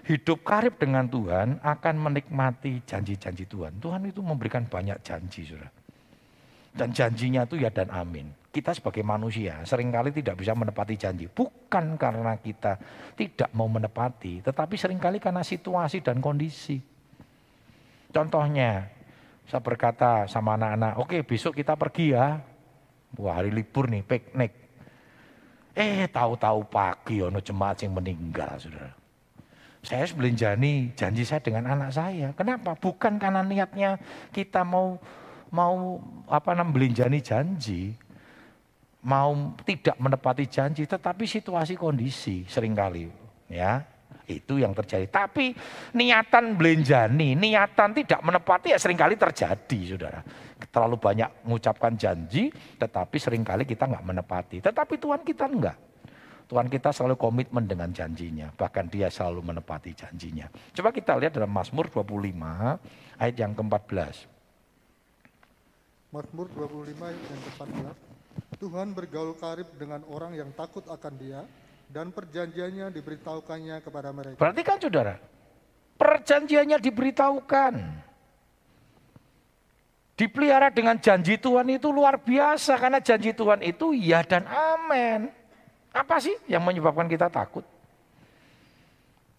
hidup 0.09 0.43
karib 0.43 0.75
dengan 0.81 1.07
Tuhan 1.07 1.63
akan 1.63 1.95
menikmati 2.01 2.83
janji-janji 2.83 3.47
Tuhan. 3.47 3.79
Tuhan 3.79 4.11
itu 4.11 4.19
memberikan 4.25 4.67
banyak 4.67 4.99
janji, 5.07 5.47
saudara. 5.47 5.71
Dan 6.75 6.91
janjinya 6.91 7.47
itu 7.47 7.61
ya 7.61 7.71
dan 7.71 7.93
amin. 7.95 8.40
Kita 8.51 8.75
sebagai 8.75 9.07
manusia 9.07 9.63
sering 9.63 9.95
kali 9.95 10.11
tidak 10.11 10.43
bisa 10.43 10.59
menepati 10.59 10.99
janji. 10.99 11.31
Bukan 11.31 11.95
karena 11.95 12.35
kita 12.35 12.83
tidak 13.15 13.51
mau 13.55 13.71
menepati, 13.71 14.43
tetapi 14.43 14.75
sering 14.75 14.99
kali 14.99 15.23
karena 15.23 15.47
situasi 15.47 16.03
dan 16.03 16.19
kondisi. 16.19 16.83
Contohnya, 18.11 18.91
saya 19.47 19.63
berkata 19.63 20.27
sama 20.27 20.59
anak-anak, 20.59 20.99
oke 20.99 21.15
okay, 21.15 21.21
besok 21.23 21.63
kita 21.63 21.79
pergi 21.79 22.11
ya. 22.11 22.43
Wah 23.23 23.39
hari 23.39 23.55
libur 23.55 23.87
nih, 23.87 24.03
piknik. 24.03 24.53
Eh 25.75 26.11
tahu-tahu 26.11 26.67
pagi 26.67 27.23
ono 27.23 27.39
jemaat 27.39 27.87
yang 27.87 27.95
meninggal 27.95 28.59
saudara. 28.59 28.91
Saya 29.81 30.05
belanjani 30.13 30.93
janji 30.93 31.23
saya 31.25 31.41
dengan 31.41 31.71
anak 31.71 31.91
saya. 31.95 32.35
Kenapa? 32.37 32.77
Bukan 32.77 33.17
karena 33.17 33.41
niatnya 33.41 33.97
kita 34.35 34.67
mau 34.67 34.99
mau 35.51 35.99
apa 36.31 36.55
namanya 36.55 36.75
belinjani 36.75 37.19
janji, 37.25 37.97
mau 39.05 39.57
tidak 39.65 39.97
menepati 39.97 40.45
janji, 40.49 40.85
tetapi 40.85 41.25
situasi 41.25 41.77
kondisi 41.77 42.45
sering 42.45 42.77
kali 42.77 43.09
ya 43.49 43.81
itu 44.31 44.63
yang 44.63 44.71
terjadi. 44.71 45.11
Tapi 45.11 45.51
niatan 45.99 46.55
belinjani, 46.55 47.35
niatan 47.35 47.91
tidak 47.97 48.21
menepati 48.23 48.71
ya 48.71 48.79
sering 48.79 48.99
kali 48.99 49.19
terjadi, 49.19 49.79
saudara. 49.91 50.21
Terlalu 50.71 50.97
banyak 51.03 51.31
mengucapkan 51.49 51.99
janji, 51.99 52.55
tetapi 52.79 53.17
sering 53.19 53.43
kali 53.43 53.67
kita 53.67 53.91
nggak 53.91 54.07
menepati. 54.07 54.63
Tetapi 54.63 54.95
Tuhan 55.03 55.21
kita 55.27 55.45
enggak. 55.51 55.77
Tuhan 56.51 56.67
kita 56.67 56.91
selalu 56.91 57.15
komitmen 57.15 57.63
dengan 57.63 57.95
janjinya. 57.95 58.51
Bahkan 58.55 58.91
dia 58.91 59.07
selalu 59.07 59.55
menepati 59.55 59.95
janjinya. 59.95 60.51
Coba 60.75 60.91
kita 60.91 61.15
lihat 61.15 61.39
dalam 61.39 61.51
Mazmur 61.51 61.87
25 61.87 62.11
ayat 63.23 63.37
yang 63.39 63.55
ke-14. 63.55 64.27
Mazmur 66.11 66.51
25 66.51 66.91
ayat 67.07 67.23
yang 67.23 67.41
ke-14. 67.55 68.10
Tuhan 68.61 68.93
bergaul 68.93 69.37
karib 69.41 69.69
dengan 69.81 70.05
orang 70.13 70.37
yang 70.37 70.51
takut 70.53 70.85
akan 70.85 71.15
dia 71.17 71.41
dan 71.91 72.15
perjanjiannya 72.15 72.95
diberitahukannya 72.95 73.77
kepada 73.83 74.15
mereka. 74.15 74.39
Perhatikan 74.39 74.77
saudara, 74.79 75.15
perjanjiannya 75.99 76.79
diberitahukan. 76.79 77.75
Dipelihara 80.21 80.69
dengan 80.69 81.01
janji 81.01 81.41
Tuhan 81.41 81.65
itu 81.73 81.89
luar 81.89 82.21
biasa 82.21 82.77
karena 82.77 83.01
janji 83.01 83.33
Tuhan 83.33 83.65
itu 83.65 83.97
ya 83.97 84.21
dan 84.21 84.45
amin. 84.45 85.33
Apa 85.97 86.21
sih 86.21 86.37
yang 86.45 86.61
menyebabkan 86.61 87.09
kita 87.09 87.33
takut? 87.33 87.65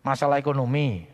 Masalah 0.01 0.41
ekonomi. 0.41 1.05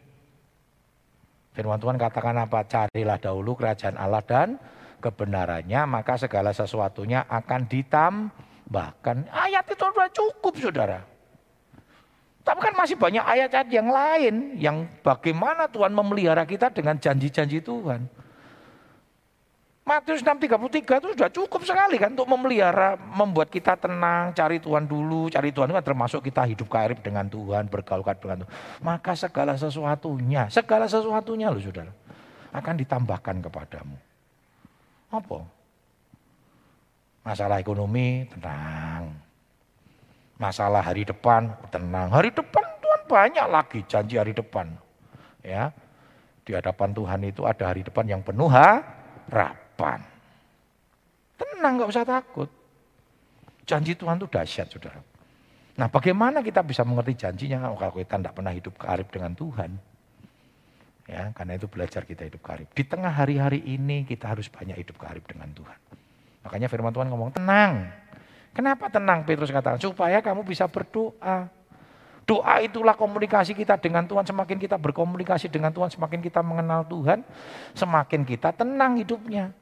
Firman 1.51 1.84
Tuhan 1.84 2.00
katakan 2.00 2.38
apa? 2.39 2.63
Carilah 2.63 3.20
dahulu 3.20 3.60
kerajaan 3.60 4.00
Allah 4.00 4.24
dan 4.24 4.56
kebenarannya, 5.00 5.82
maka 5.86 6.18
segala 6.18 6.51
sesuatunya 6.54 7.25
akan 7.30 7.62
ditambahkan. 7.70 9.30
Ayat 9.30 9.66
itu 9.70 9.86
sudah 9.86 10.10
cukup 10.12 10.54
saudara. 10.58 11.00
Tapi 12.48 12.60
kan 12.63 12.74
masih 12.80 12.96
banyak 12.96 13.20
ayat-ayat 13.27 13.68
yang 13.68 13.92
lain 13.92 14.36
yang 14.56 14.77
bagaimana 15.04 15.68
Tuhan 15.68 15.92
memelihara 15.92 16.48
kita 16.48 16.72
dengan 16.72 16.96
janji-janji 16.96 17.60
Tuhan. 17.60 18.08
Matius 19.88 20.20
6:33 20.20 21.00
itu 21.00 21.08
sudah 21.16 21.32
cukup 21.32 21.63
sekali 21.63 21.96
kan 21.96 22.12
untuk 22.12 22.27
memelihara, 22.27 23.00
membuat 23.00 23.48
kita 23.48 23.80
tenang, 23.80 24.36
cari 24.36 24.60
Tuhan 24.60 24.84
dulu, 24.84 25.32
cari 25.32 25.51
Tuhan 25.56 25.72
kan 25.72 25.84
termasuk 25.84 26.24
kita 26.24 26.44
hidup 26.44 26.68
karib 26.68 27.00
dengan 27.00 27.27
Tuhan, 27.27 27.72
bergaul 27.72 28.04
dengan 28.04 28.44
Tuhan. 28.44 28.51
Maka 28.84 29.16
segala 29.16 29.56
sesuatunya, 29.56 30.51
segala 30.51 30.92
sesuatunya 30.92 31.51
loh 31.51 31.63
saudara, 31.63 31.92
akan 32.51 32.74
ditambahkan 32.80 33.44
kepadamu. 33.48 34.07
Apa? 35.08 35.40
Masalah 37.24 37.60
ekonomi, 37.60 38.28
tenang. 38.32 39.12
Masalah 40.40 40.84
hari 40.84 41.04
depan, 41.04 41.52
tenang. 41.72 42.12
Hari 42.12 42.32
depan 42.32 42.64
Tuhan 42.84 43.02
banyak 43.08 43.48
lagi 43.48 43.80
janji 43.88 44.16
hari 44.16 44.32
depan. 44.32 44.72
Ya, 45.44 45.72
di 46.44 46.52
hadapan 46.56 46.92
Tuhan 46.96 47.20
itu 47.28 47.44
ada 47.48 47.72
hari 47.72 47.84
depan 47.84 48.08
yang 48.08 48.22
penuh 48.24 48.48
harapan. 48.48 50.00
Tenang, 51.36 51.74
nggak 51.80 51.92
usah 51.92 52.08
takut. 52.08 52.50
Janji 53.68 53.96
Tuhan 53.96 54.16
itu 54.20 54.28
dahsyat, 54.32 54.72
saudara. 54.72 55.04
Nah, 55.78 55.88
bagaimana 55.92 56.40
kita 56.40 56.64
bisa 56.64 56.88
mengerti 56.88 57.28
janjinya 57.28 57.68
kalau 57.76 57.94
kita 57.94 58.18
tidak 58.18 58.34
pernah 58.34 58.54
hidup 58.56 58.74
karib 58.80 59.08
dengan 59.12 59.36
Tuhan? 59.36 59.72
Ya, 61.08 61.32
karena 61.32 61.56
itu 61.56 61.72
belajar 61.72 62.04
kita 62.04 62.28
hidup 62.28 62.44
karib. 62.44 62.68
Di 62.76 62.84
tengah 62.84 63.08
hari-hari 63.08 63.64
ini 63.64 64.04
kita 64.04 64.28
harus 64.28 64.52
banyak 64.52 64.76
hidup 64.76 65.00
karib 65.00 65.24
dengan 65.24 65.48
Tuhan. 65.56 65.80
Makanya 66.44 66.68
firman 66.68 66.92
Tuhan 66.92 67.08
ngomong 67.08 67.32
tenang. 67.32 67.88
Kenapa 68.52 68.92
tenang? 68.92 69.24
Petrus 69.24 69.48
katakan 69.48 69.80
supaya 69.80 70.20
kamu 70.20 70.44
bisa 70.44 70.68
berdoa. 70.68 71.48
Doa 72.28 72.56
itulah 72.60 72.92
komunikasi 72.92 73.56
kita 73.56 73.80
dengan 73.80 74.04
Tuhan. 74.04 74.28
Semakin 74.28 74.60
kita 74.60 74.76
berkomunikasi 74.76 75.48
dengan 75.48 75.72
Tuhan, 75.72 75.88
semakin 75.88 76.20
kita 76.20 76.44
mengenal 76.44 76.84
Tuhan, 76.84 77.24
semakin 77.72 78.28
kita 78.28 78.52
tenang 78.52 79.00
hidupnya. 79.00 79.56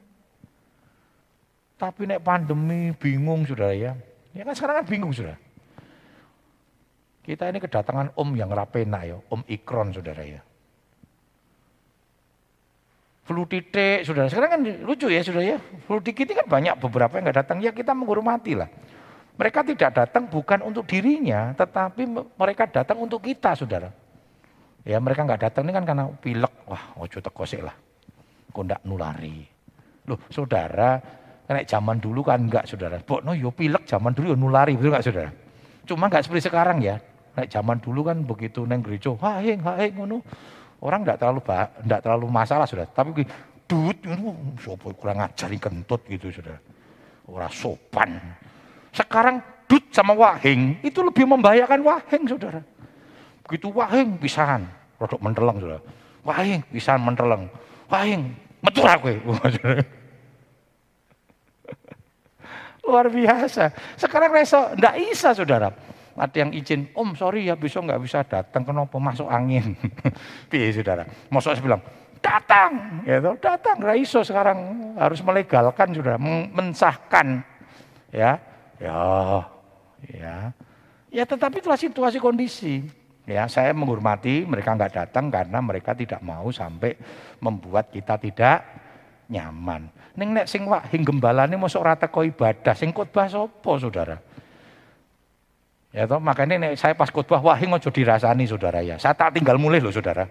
Tapi 1.78 2.10
nek 2.10 2.26
pandemi 2.26 2.90
bingung 2.90 3.46
sudah 3.46 3.70
ya. 3.70 3.94
Ya 4.34 4.42
kan 4.42 4.54
sekarang 4.58 4.82
kan 4.82 4.86
bingung 4.90 5.14
sudah. 5.14 5.38
Kita 7.22 7.46
ini 7.46 7.62
kedatangan 7.62 8.18
Om 8.18 8.30
yang 8.34 8.50
rapena 8.50 9.06
ya, 9.06 9.22
Om 9.30 9.46
Ikron 9.46 9.94
saudara 9.94 10.26
ya. 10.26 10.42
Flu 13.26 13.42
titik, 13.42 14.06
saudara. 14.06 14.30
Sekarang 14.30 14.50
kan 14.54 14.60
lucu 14.86 15.10
ya, 15.10 15.18
saudara 15.18 15.42
ya. 15.42 15.58
Flu 15.58 15.98
titik 15.98 16.30
ini 16.30 16.38
kan 16.38 16.46
banyak 16.46 16.78
beberapa 16.78 17.18
yang 17.18 17.26
nggak 17.26 17.38
datang. 17.42 17.58
Ya 17.58 17.74
kita 17.74 17.90
menghormati 17.90 18.54
lah. 18.54 18.70
Mereka 19.36 19.66
tidak 19.66 19.90
datang 19.98 20.30
bukan 20.30 20.62
untuk 20.62 20.86
dirinya, 20.86 21.50
tetapi 21.58 22.06
mereka 22.38 22.70
datang 22.70 23.02
untuk 23.02 23.20
kita, 23.26 23.58
saudara. 23.58 23.90
Ya 24.86 25.02
mereka 25.02 25.26
nggak 25.26 25.42
datang 25.42 25.66
ini 25.66 25.74
kan 25.74 25.84
karena 25.84 26.06
pilek. 26.22 26.54
Wah, 26.70 26.94
ojo 27.02 27.18
teko 27.18 27.42
lah. 27.66 27.74
Kok 28.54 28.62
ndak 28.62 28.80
nulari. 28.86 29.42
Loh, 30.06 30.22
saudara, 30.30 31.02
kayak 31.50 31.66
zaman 31.66 31.98
dulu 31.98 32.22
kan 32.22 32.46
enggak, 32.46 32.70
saudara. 32.70 33.02
Bok, 33.02 33.26
no 33.26 33.34
yo 33.34 33.50
pilek 33.50 33.90
zaman 33.90 34.14
dulu 34.14 34.32
yo 34.32 34.36
nulari, 34.38 34.78
betul 34.78 34.94
nggak, 34.94 35.04
saudara? 35.04 35.30
Cuma 35.82 36.06
nggak 36.06 36.22
seperti 36.30 36.46
sekarang 36.46 36.78
ya. 36.78 37.02
Kayak 37.34 37.50
zaman 37.50 37.82
dulu 37.82 38.06
kan 38.06 38.22
begitu 38.22 38.62
neng 38.64 38.86
gereja, 38.86 39.12
haing, 39.18 39.60
haing, 39.66 39.92
ngono. 39.98 40.22
Orang 40.80 41.02
enggak 41.04 41.18
terlalu 41.20 41.40
enggak 41.82 42.00
terlalu 42.04 42.26
masalah 42.28 42.66
sudah. 42.68 42.84
Tapi 42.84 43.24
dut 43.66 43.98
sopo 44.60 44.92
kurang 44.92 45.24
ngajari 45.24 45.58
kentut 45.58 46.04
gitu 46.06 46.28
sudah. 46.30 46.58
Orang 47.26 47.50
sopan. 47.50 48.20
Sekarang 48.92 49.42
dut 49.66 49.82
sama 49.90 50.14
wahing 50.14 50.78
itu 50.84 51.02
lebih 51.02 51.26
membahayakan 51.26 51.80
wahing 51.82 52.28
saudara. 52.28 52.62
Begitu 53.46 53.70
wahing 53.72 54.18
pisahan, 54.20 54.66
rodok 55.00 55.20
menteleng 55.22 55.58
saudara. 55.58 55.82
Wahing 56.26 56.62
pisahan 56.70 57.02
menteleng. 57.02 57.48
Wahing 57.90 58.34
metur 58.62 58.86
aku. 58.86 59.14
Luar 62.86 63.10
biasa. 63.10 63.74
Sekarang 63.98 64.30
reso 64.30 64.70
ndak 64.78 64.94
bisa 64.94 65.34
saudara 65.34 65.74
ada 66.16 66.36
yang 66.36 66.50
izin, 66.56 66.88
om 66.96 67.12
sorry 67.12 67.44
ya 67.46 67.54
besok 67.54 67.86
nggak 67.86 68.00
bisa 68.00 68.24
datang, 68.24 68.64
kenapa 68.64 68.96
masuk 68.96 69.28
angin. 69.28 69.76
Piye 70.50 70.72
saudara, 70.72 71.04
masuk 71.28 71.52
saya 71.52 71.64
bilang, 71.64 71.82
datang, 72.24 73.04
gitu, 73.04 73.36
datang, 73.38 73.76
raiso 73.84 74.24
sekarang 74.24 74.58
harus 74.96 75.20
melegalkan 75.20 75.92
sudah, 75.92 76.16
mensahkan, 76.52 77.44
ya, 78.08 78.40
ya, 78.80 79.00
ya, 80.08 80.36
ya 81.12 81.24
tetapi 81.28 81.60
itulah 81.60 81.78
situasi 81.78 82.16
kondisi. 82.16 82.82
Ya, 83.26 83.50
saya 83.50 83.74
menghormati 83.74 84.46
mereka 84.46 84.70
nggak 84.78 84.94
datang 85.02 85.34
karena 85.34 85.58
mereka 85.58 85.98
tidak 85.98 86.22
mau 86.22 86.46
sampai 86.54 86.94
membuat 87.42 87.90
kita 87.90 88.14
tidak 88.22 88.62
nyaman. 89.26 89.90
Neng 90.14 90.30
nek 90.30 90.46
sing 90.46 90.62
wak 90.64 90.88
hing 90.94 91.02
gembalane 91.02 91.58
mosok 91.58 91.82
rata 91.82 92.06
kau 92.06 92.22
ibadah, 92.22 92.72
sing 92.78 92.94
khotbah 92.94 93.26
sapa, 93.26 93.72
Saudara? 93.82 94.16
Ya 95.96 96.04
toh, 96.04 96.20
makanya 96.20 96.60
nih, 96.60 96.76
saya 96.76 96.92
pas 96.92 97.08
khotbah 97.08 97.40
wahing 97.40 97.72
ojo 97.72 97.88
dirasani 97.88 98.44
saudara 98.44 98.84
ya. 98.84 99.00
Saya 99.00 99.16
tak 99.16 99.32
tinggal 99.32 99.56
mulai 99.56 99.80
loh 99.80 99.88
saudara. 99.88 100.28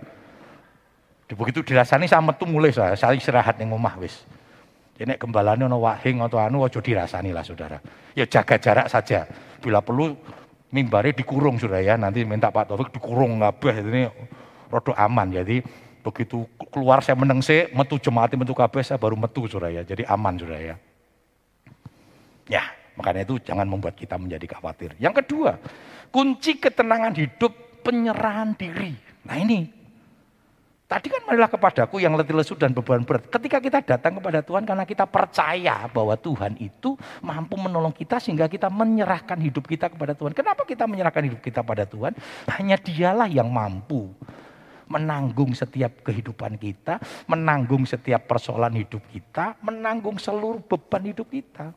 Begitu 1.26 1.66
dirasani 1.66 2.06
saya 2.06 2.22
metu 2.22 2.46
mulai 2.46 2.70
saya, 2.70 2.94
saya 2.94 3.18
istirahat 3.18 3.58
ning 3.58 3.74
omah 3.74 3.98
wis. 3.98 4.30
Jadi 4.94 5.18
gembalane 5.18 5.66
ono 5.66 5.82
wahing 5.82 6.22
atau 6.22 6.38
anu 6.38 6.62
ojo 6.62 6.78
dirasani 6.78 7.34
lah 7.34 7.42
saudara. 7.42 7.82
Ya 8.14 8.30
jaga 8.30 8.62
jarak 8.62 8.94
saja. 8.94 9.26
Bila 9.58 9.82
perlu 9.82 10.14
mimbari 10.70 11.18
dikurung 11.18 11.58
saudara 11.58 11.82
ya. 11.82 11.98
Nanti 11.98 12.22
minta 12.22 12.54
Pak 12.54 12.70
Taufik 12.70 12.94
dikurung 12.94 13.42
ngabah 13.42 13.76
ini 13.90 14.06
rodo 14.70 14.94
aman. 14.94 15.34
Jadi 15.34 15.66
begitu 16.06 16.46
keluar 16.70 17.02
saya 17.02 17.18
meneng 17.18 17.42
sih, 17.42 17.74
metu 17.74 17.98
jemaati 17.98 18.38
metu 18.38 18.54
kabeh 18.54 18.86
saya 18.86 19.02
baru 19.02 19.18
metu 19.18 19.50
saudara 19.50 19.74
ya. 19.74 19.82
Jadi 19.82 20.06
aman 20.06 20.38
saudara 20.38 20.62
ya. 20.62 20.76
Ya, 22.46 22.62
Makanya 22.96 23.28
itu 23.28 23.36
jangan 23.44 23.68
membuat 23.68 23.96
kita 24.00 24.16
menjadi 24.16 24.58
khawatir. 24.58 24.96
Yang 25.00 25.24
kedua, 25.24 25.60
kunci 26.10 26.56
ketenangan 26.56 27.14
hidup 27.16 27.52
penyerahan 27.84 28.56
diri. 28.56 28.96
Nah 29.28 29.36
ini, 29.36 29.68
tadi 30.88 31.12
kan 31.12 31.22
marilah 31.28 31.52
kepadaku 31.52 32.00
yang 32.00 32.16
letih 32.16 32.34
lesu 32.34 32.56
dan 32.56 32.72
beban 32.72 33.04
berat. 33.04 33.28
Ketika 33.28 33.60
kita 33.60 33.80
datang 33.84 34.18
kepada 34.18 34.40
Tuhan 34.42 34.64
karena 34.64 34.88
kita 34.88 35.04
percaya 35.06 35.86
bahwa 35.92 36.16
Tuhan 36.16 36.56
itu 36.58 36.96
mampu 37.20 37.60
menolong 37.60 37.92
kita 37.92 38.18
sehingga 38.18 38.48
kita 38.48 38.72
menyerahkan 38.72 39.38
hidup 39.44 39.68
kita 39.68 39.92
kepada 39.92 40.16
Tuhan. 40.16 40.32
Kenapa 40.32 40.64
kita 40.64 40.88
menyerahkan 40.88 41.24
hidup 41.28 41.44
kita 41.44 41.62
pada 41.62 41.84
Tuhan? 41.84 42.16
Hanya 42.48 42.80
dialah 42.80 43.28
yang 43.28 43.52
mampu 43.52 44.10
menanggung 44.86 45.52
setiap 45.58 46.06
kehidupan 46.06 46.62
kita, 46.62 47.02
menanggung 47.26 47.84
setiap 47.90 48.30
persoalan 48.30 48.78
hidup 48.78 49.02
kita, 49.10 49.58
menanggung 49.66 50.22
seluruh 50.22 50.62
beban 50.62 51.10
hidup 51.10 51.28
kita. 51.30 51.74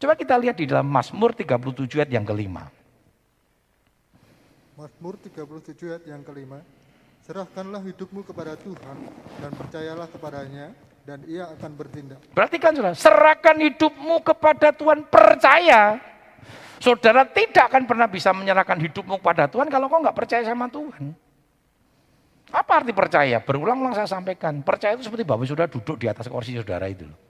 Coba 0.00 0.16
kita 0.16 0.32
lihat 0.40 0.56
di 0.56 0.64
dalam 0.64 0.88
Mazmur 0.88 1.36
37 1.36 2.00
ayat 2.00 2.08
yang 2.08 2.24
kelima. 2.24 2.72
Mazmur 4.72 5.20
37 5.20 5.76
ayat 5.92 6.04
yang 6.08 6.24
kelima. 6.24 6.64
Serahkanlah 7.20 7.84
hidupmu 7.84 8.24
kepada 8.24 8.56
Tuhan 8.56 8.96
dan 9.44 9.52
percayalah 9.52 10.08
kepadanya 10.08 10.72
dan 11.04 11.20
ia 11.28 11.52
akan 11.52 11.70
bertindak. 11.76 12.16
Berarti 12.32 12.56
kan 12.56 12.72
saudara, 12.72 12.96
serahkan 12.96 13.56
hidupmu 13.60 14.24
kepada 14.24 14.72
Tuhan, 14.72 15.04
percaya. 15.04 16.00
Saudara 16.80 17.28
tidak 17.28 17.68
akan 17.68 17.84
pernah 17.84 18.08
bisa 18.08 18.32
menyerahkan 18.32 18.80
hidupmu 18.80 19.20
kepada 19.20 19.52
Tuhan 19.52 19.68
kalau 19.68 19.92
kau 19.92 20.00
nggak 20.00 20.16
percaya 20.16 20.40
sama 20.48 20.72
Tuhan. 20.72 21.12
Apa 22.48 22.80
arti 22.80 22.96
percaya? 22.96 23.36
Berulang-ulang 23.44 23.92
saya 23.92 24.08
sampaikan. 24.08 24.64
Percaya 24.64 24.96
itu 24.96 25.04
seperti 25.04 25.28
Bapak 25.28 25.44
sudah 25.44 25.68
duduk 25.68 26.00
di 26.00 26.08
atas 26.08 26.24
kursi 26.24 26.56
saudara 26.56 26.88
itu 26.88 27.04
loh 27.04 27.29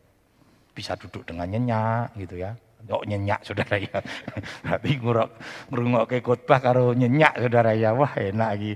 bisa 0.72 0.94
duduk 0.96 1.26
dengan 1.26 1.46
nyenyak 1.50 2.16
gitu 2.16 2.40
ya. 2.40 2.54
Oh 2.88 3.04
nyenyak 3.04 3.44
saudara 3.44 3.76
ya. 3.76 4.00
Berarti 4.64 4.90
nguruk 4.96 5.28
ngurungok 5.68 6.04
ke 6.09 6.16
khotbah 6.24 6.59
karo 6.62 6.96
nyenyak 6.96 7.37
saudara 7.37 7.76
ya. 7.76 7.92
Wah 7.92 8.12
enak 8.16 8.50
lagi 8.56 8.72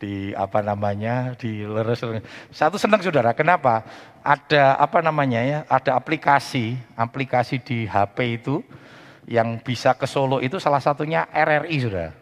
di 0.00 0.32
apa 0.32 0.62
namanya 0.62 1.34
di 1.36 1.66
leres. 1.66 2.00
Satu 2.54 2.78
senang 2.78 3.02
saudara. 3.02 3.34
Kenapa? 3.34 3.82
Ada 4.22 4.78
apa 4.78 5.02
namanya 5.02 5.40
ya? 5.42 5.58
Ada 5.66 5.98
aplikasi 5.98 6.78
aplikasi 6.94 7.60
di 7.60 7.84
HP 7.84 8.40
itu 8.40 8.62
yang 9.30 9.58
bisa 9.60 9.94
ke 9.94 10.06
Solo 10.08 10.38
itu 10.42 10.58
salah 10.62 10.80
satunya 10.80 11.26
RRI 11.30 11.76
saudara. 11.82 12.19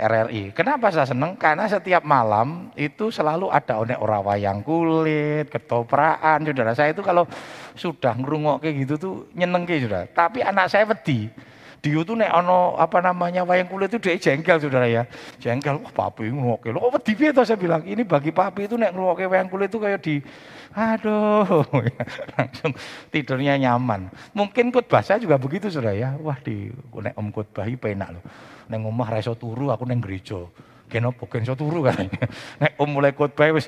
RRI. 0.00 0.56
Kenapa 0.56 0.88
saya 0.88 1.04
senang? 1.04 1.36
Karena 1.36 1.68
setiap 1.68 2.00
malam 2.00 2.72
itu 2.72 3.12
selalu 3.12 3.52
ada 3.52 3.76
onek 3.76 4.00
ora 4.00 4.18
wayang 4.24 4.64
kulit, 4.64 5.52
ketopraan, 5.52 6.42
saudara. 6.48 6.72
Saya 6.72 6.96
itu 6.96 7.04
kalau 7.04 7.28
sudah 7.76 8.16
ngerungok 8.16 8.64
kayak 8.64 8.74
gitu 8.88 8.94
tuh 8.96 9.14
nyeneng 9.36 9.68
kayak 9.68 9.80
saudara. 9.84 10.04
Tapi 10.08 10.40
anak 10.40 10.72
saya 10.72 10.88
wedi. 10.88 11.28
Dia 11.80 12.04
tuh 12.04 12.12
nek 12.12 12.28
ono 12.28 12.76
apa 12.76 13.00
namanya 13.00 13.40
wayang 13.40 13.64
kulit 13.64 13.88
itu 13.88 13.96
dia 14.00 14.20
jengkel 14.20 14.60
saudara 14.60 14.84
ya. 14.84 15.08
Jengkel, 15.40 15.80
wah 15.80 15.92
papi 15.92 16.28
ngeroke. 16.28 16.68
Lo 16.76 16.92
wedi 16.92 17.16
piye 17.16 17.32
saya 17.32 17.56
bilang, 17.56 17.80
ini 17.88 18.04
bagi 18.04 18.32
papi 18.32 18.68
itu 18.68 18.76
nek 18.76 18.92
ngeroke 18.92 19.24
wayang 19.24 19.48
kulit 19.48 19.72
itu 19.72 19.80
kayak 19.80 20.00
di 20.04 20.20
aduh 20.70 21.66
langsung 22.36 22.76
tidurnya 23.08 23.56
nyaman. 23.56 24.12
Mungkin 24.36 24.70
khotbah 24.70 25.00
saya 25.00 25.16
juga 25.16 25.40
begitu 25.40 25.72
saudara 25.72 25.96
ya. 25.96 26.12
Wah 26.20 26.36
di 26.44 26.68
nek 27.00 27.16
om 27.16 27.32
khotbah 27.32 27.64
penak 27.80 28.12
loh. 28.12 28.24
Neng 28.70 28.86
omah 28.86 29.10
ra 29.10 29.20
turu 29.34 29.74
aku 29.74 29.82
neng 29.82 29.98
gereja. 29.98 30.46
Kenapa 30.86 31.26
gen 31.26 31.42
iso 31.42 31.58
turu 31.58 31.86
kan. 31.86 32.06
Nek 32.62 32.78
om 32.78 32.88
mulai 32.90 33.14
khotbah 33.14 33.50
wis 33.54 33.66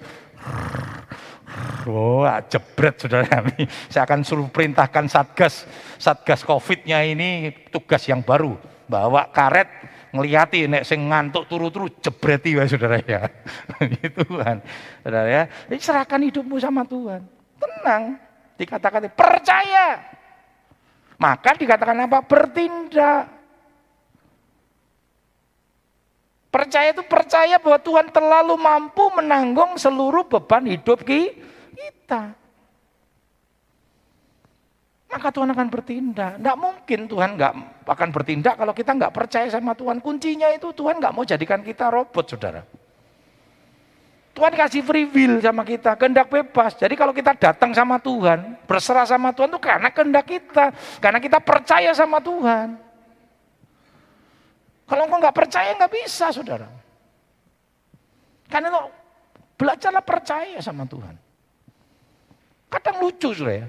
Oh, 1.84 2.24
jebret 2.48 2.96
saudara 2.96 3.26
kami. 3.28 3.68
Saya 3.92 4.08
akan 4.08 4.24
suruh 4.24 4.48
perintahkan 4.48 5.04
satgas, 5.10 5.68
satgas 6.00 6.46
COVID-nya 6.46 7.04
ini 7.04 7.52
tugas 7.68 8.06
yang 8.08 8.24
baru. 8.24 8.56
Bawa 8.88 9.28
karet, 9.28 9.68
ngeliati 10.14 10.64
nek 10.70 10.86
sing 10.86 11.10
ngantuk 11.10 11.44
turu-turu 11.50 11.90
jebreti 12.00 12.56
ya 12.56 12.64
saudara 12.64 13.02
ya. 13.04 13.28
Itu 14.06 14.24
kan. 14.32 14.64
Saudara 15.04 15.28
ya. 15.28 15.42
Jadi 15.68 15.80
serahkan 15.82 16.20
hidupmu 16.24 16.56
sama 16.56 16.86
Tuhan. 16.86 17.20
Tenang. 17.60 18.02
Dikatakan 18.56 19.12
percaya. 19.12 20.00
Maka 21.18 21.50
dikatakan 21.58 21.98
apa? 22.08 22.18
Bertindak. 22.24 23.41
Percaya 26.52 26.92
itu 26.92 27.00
percaya 27.08 27.56
bahwa 27.56 27.80
Tuhan 27.80 28.12
terlalu 28.12 28.60
mampu 28.60 29.08
menanggung 29.16 29.80
seluruh 29.80 30.28
beban 30.28 30.68
hidup 30.68 31.00
kita. 31.00 32.36
Maka 35.08 35.28
Tuhan 35.32 35.48
akan 35.48 35.68
bertindak. 35.72 36.36
Tidak 36.36 36.56
mungkin 36.60 37.08
Tuhan 37.08 37.40
nggak 37.40 37.52
akan 37.88 38.08
bertindak 38.12 38.60
kalau 38.60 38.76
kita 38.76 38.92
nggak 38.92 39.12
percaya 39.16 39.48
sama 39.48 39.72
Tuhan. 39.72 40.04
Kuncinya 40.04 40.52
itu 40.52 40.68
Tuhan 40.76 41.00
nggak 41.00 41.12
mau 41.16 41.24
jadikan 41.24 41.64
kita 41.64 41.88
robot, 41.88 42.36
saudara. 42.36 42.60
Tuhan 44.32 44.52
kasih 44.52 44.84
free 44.84 45.08
will 45.08 45.40
sama 45.40 45.64
kita, 45.64 45.96
kehendak 45.96 46.28
bebas. 46.28 46.76
Jadi 46.76 46.96
kalau 46.96 47.16
kita 47.16 47.32
datang 47.32 47.72
sama 47.72 47.96
Tuhan, 47.96 48.60
berserah 48.68 49.08
sama 49.08 49.32
Tuhan 49.32 49.52
itu 49.52 49.60
karena 49.60 49.88
kehendak 49.88 50.24
kita. 50.28 50.72
Karena 51.00 51.16
kita 51.16 51.40
percaya 51.40 51.92
sama 51.96 52.20
Tuhan. 52.20 52.91
Kalau 54.86 55.02
engkau 55.08 55.18
nggak 55.22 55.36
percaya 55.36 55.70
nggak 55.78 55.92
bisa, 55.92 56.28
saudara. 56.34 56.68
Karena 58.50 58.68
itu 58.68 58.82
belajarlah 59.56 60.04
percaya 60.04 60.58
sama 60.60 60.84
Tuhan. 60.84 61.14
Kadang 62.68 62.96
lucu, 63.00 63.32
saudara. 63.32 63.68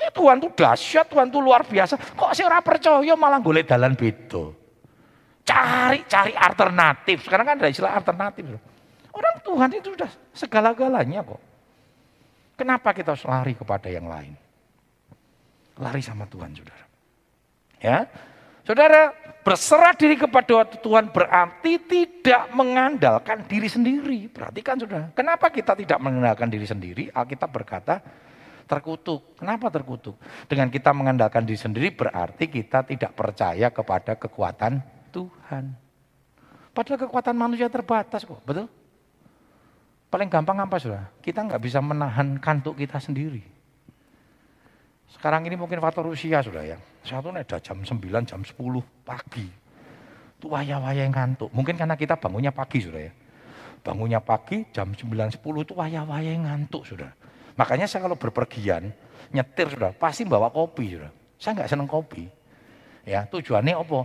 Ya, 0.00 0.08
Tuhan 0.14 0.38
tuh 0.38 0.50
dahsyat, 0.54 1.06
Tuhan 1.10 1.28
tuh 1.28 1.42
luar 1.42 1.66
biasa. 1.66 1.98
Kok 1.98 2.30
sih 2.32 2.46
orang 2.46 2.62
percaya 2.62 3.12
malah 3.18 3.42
golek 3.42 3.66
dalan 3.66 3.98
beda. 3.98 4.54
Cari-cari 5.42 6.32
alternatif. 6.38 7.26
Sekarang 7.26 7.44
kan 7.44 7.56
ada 7.58 7.68
istilah 7.68 7.98
alternatif. 7.98 8.54
Orang 9.10 9.34
Tuhan 9.42 9.70
itu 9.74 9.90
sudah 9.92 10.10
segala-galanya 10.30 11.26
kok. 11.26 11.42
Kenapa 12.54 12.94
kita 12.94 13.18
harus 13.18 13.26
lari 13.26 13.58
kepada 13.58 13.90
yang 13.90 14.06
lain? 14.06 14.36
Lari 15.80 16.00
sama 16.04 16.28
Tuhan, 16.30 16.54
saudara. 16.54 16.86
Ya, 17.80 18.04
saudara 18.64 19.14
berserah 19.40 19.96
diri 19.96 20.20
kepada 20.20 20.68
Tuhan 20.68 21.08
berarti 21.08 21.80
tidak 21.88 22.52
mengandalkan 22.52 23.44
diri 23.48 23.68
sendiri. 23.68 24.28
Perhatikan 24.28 24.76
saudara, 24.76 25.08
kenapa 25.16 25.48
kita 25.48 25.72
tidak 25.76 25.98
mengandalkan 25.98 26.48
diri 26.52 26.66
sendiri? 26.68 27.08
Alkitab 27.08 27.48
berkata 27.48 28.04
terkutuk. 28.70 29.34
Kenapa 29.34 29.66
terkutuk? 29.72 30.14
Dengan 30.46 30.70
kita 30.70 30.94
mengandalkan 30.94 31.42
diri 31.42 31.58
sendiri 31.58 31.90
berarti 31.90 32.46
kita 32.46 32.86
tidak 32.86 33.16
percaya 33.18 33.72
kepada 33.74 34.14
kekuatan 34.14 34.78
Tuhan. 35.10 35.74
Padahal 36.70 36.98
kekuatan 37.02 37.34
manusia 37.34 37.66
terbatas 37.66 38.22
kok, 38.22 38.38
betul? 38.46 38.70
Paling 40.10 40.30
gampang 40.30 40.58
apa 40.62 40.78
sudah? 40.78 41.10
Kita 41.18 41.42
nggak 41.42 41.62
bisa 41.62 41.82
menahan 41.82 42.38
kantuk 42.38 42.78
kita 42.78 43.02
sendiri. 43.02 43.42
Sekarang 45.10 45.42
ini 45.46 45.58
mungkin 45.58 45.82
faktor 45.82 46.06
usia 46.06 46.38
sudah 46.40 46.62
ya. 46.62 46.78
Satu 47.02 47.34
ada 47.34 47.58
jam 47.58 47.82
9, 47.82 47.98
jam 48.28 48.40
10 48.40 48.54
pagi. 49.02 49.48
Itu 50.38 50.46
waya-waya 50.48 51.04
yang 51.04 51.12
ngantuk. 51.12 51.50
Mungkin 51.50 51.74
karena 51.74 51.98
kita 51.98 52.16
bangunnya 52.16 52.54
pagi 52.54 52.78
sudah 52.80 53.02
ya. 53.02 53.12
Bangunnya 53.80 54.20
pagi 54.20 54.68
jam 54.70 54.92
9, 54.92 55.36
10 55.36 55.40
itu 55.40 55.72
waya-waya 55.74 56.30
yang 56.30 56.44
ngantuk 56.46 56.84
sudah. 56.84 57.10
Makanya 57.56 57.88
saya 57.88 58.06
kalau 58.06 58.16
berpergian, 58.16 58.92
nyetir 59.34 59.68
sudah, 59.72 59.92
pasti 59.96 60.24
bawa 60.24 60.48
kopi 60.48 60.96
sudah. 60.96 61.12
Saya 61.40 61.60
nggak 61.60 61.70
seneng 61.72 61.88
kopi. 61.88 62.24
Ya, 63.08 63.24
tujuannya 63.26 63.74
apa? 63.76 63.98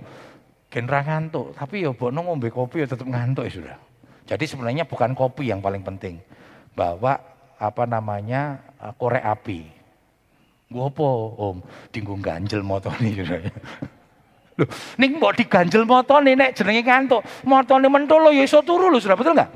Genre 0.72 1.00
ngantuk, 1.08 1.56
tapi 1.56 1.88
ya 1.88 1.92
bono 1.96 2.20
ngombe 2.24 2.52
kopi 2.52 2.84
ya 2.84 2.88
tetap 2.88 3.08
ngantuk 3.08 3.48
ya 3.48 3.52
sudah. 3.52 3.78
Jadi 4.26 4.44
sebenarnya 4.44 4.84
bukan 4.84 5.14
kopi 5.14 5.48
yang 5.48 5.62
paling 5.64 5.86
penting. 5.86 6.20
Bawa 6.76 7.16
apa 7.56 7.84
namanya 7.88 8.60
eh, 8.82 8.92
korek 8.98 9.24
api. 9.24 9.75
Apa 10.74 11.08
om? 11.38 11.62
Dinggung 11.94 12.22
ganjel 12.26 12.66
motor 12.66 12.92
nih. 12.98 13.22
Loh, 14.56 14.70
nih 14.96 15.10
mau 15.20 15.36
diganjel 15.36 15.84
motor 15.84 16.24
nih 16.24 16.34
nek 16.34 16.52
jenenge 16.56 16.82
ngantuk. 16.82 17.22
Motor 17.44 17.78
nih 17.84 17.92
mentul 17.92 18.24
lo 18.24 18.32
ya 18.32 18.48
iso 18.48 18.64
turu 18.64 18.88
lo 18.88 18.98
sudah 18.98 19.20
betul 19.20 19.36
nggak? 19.36 19.52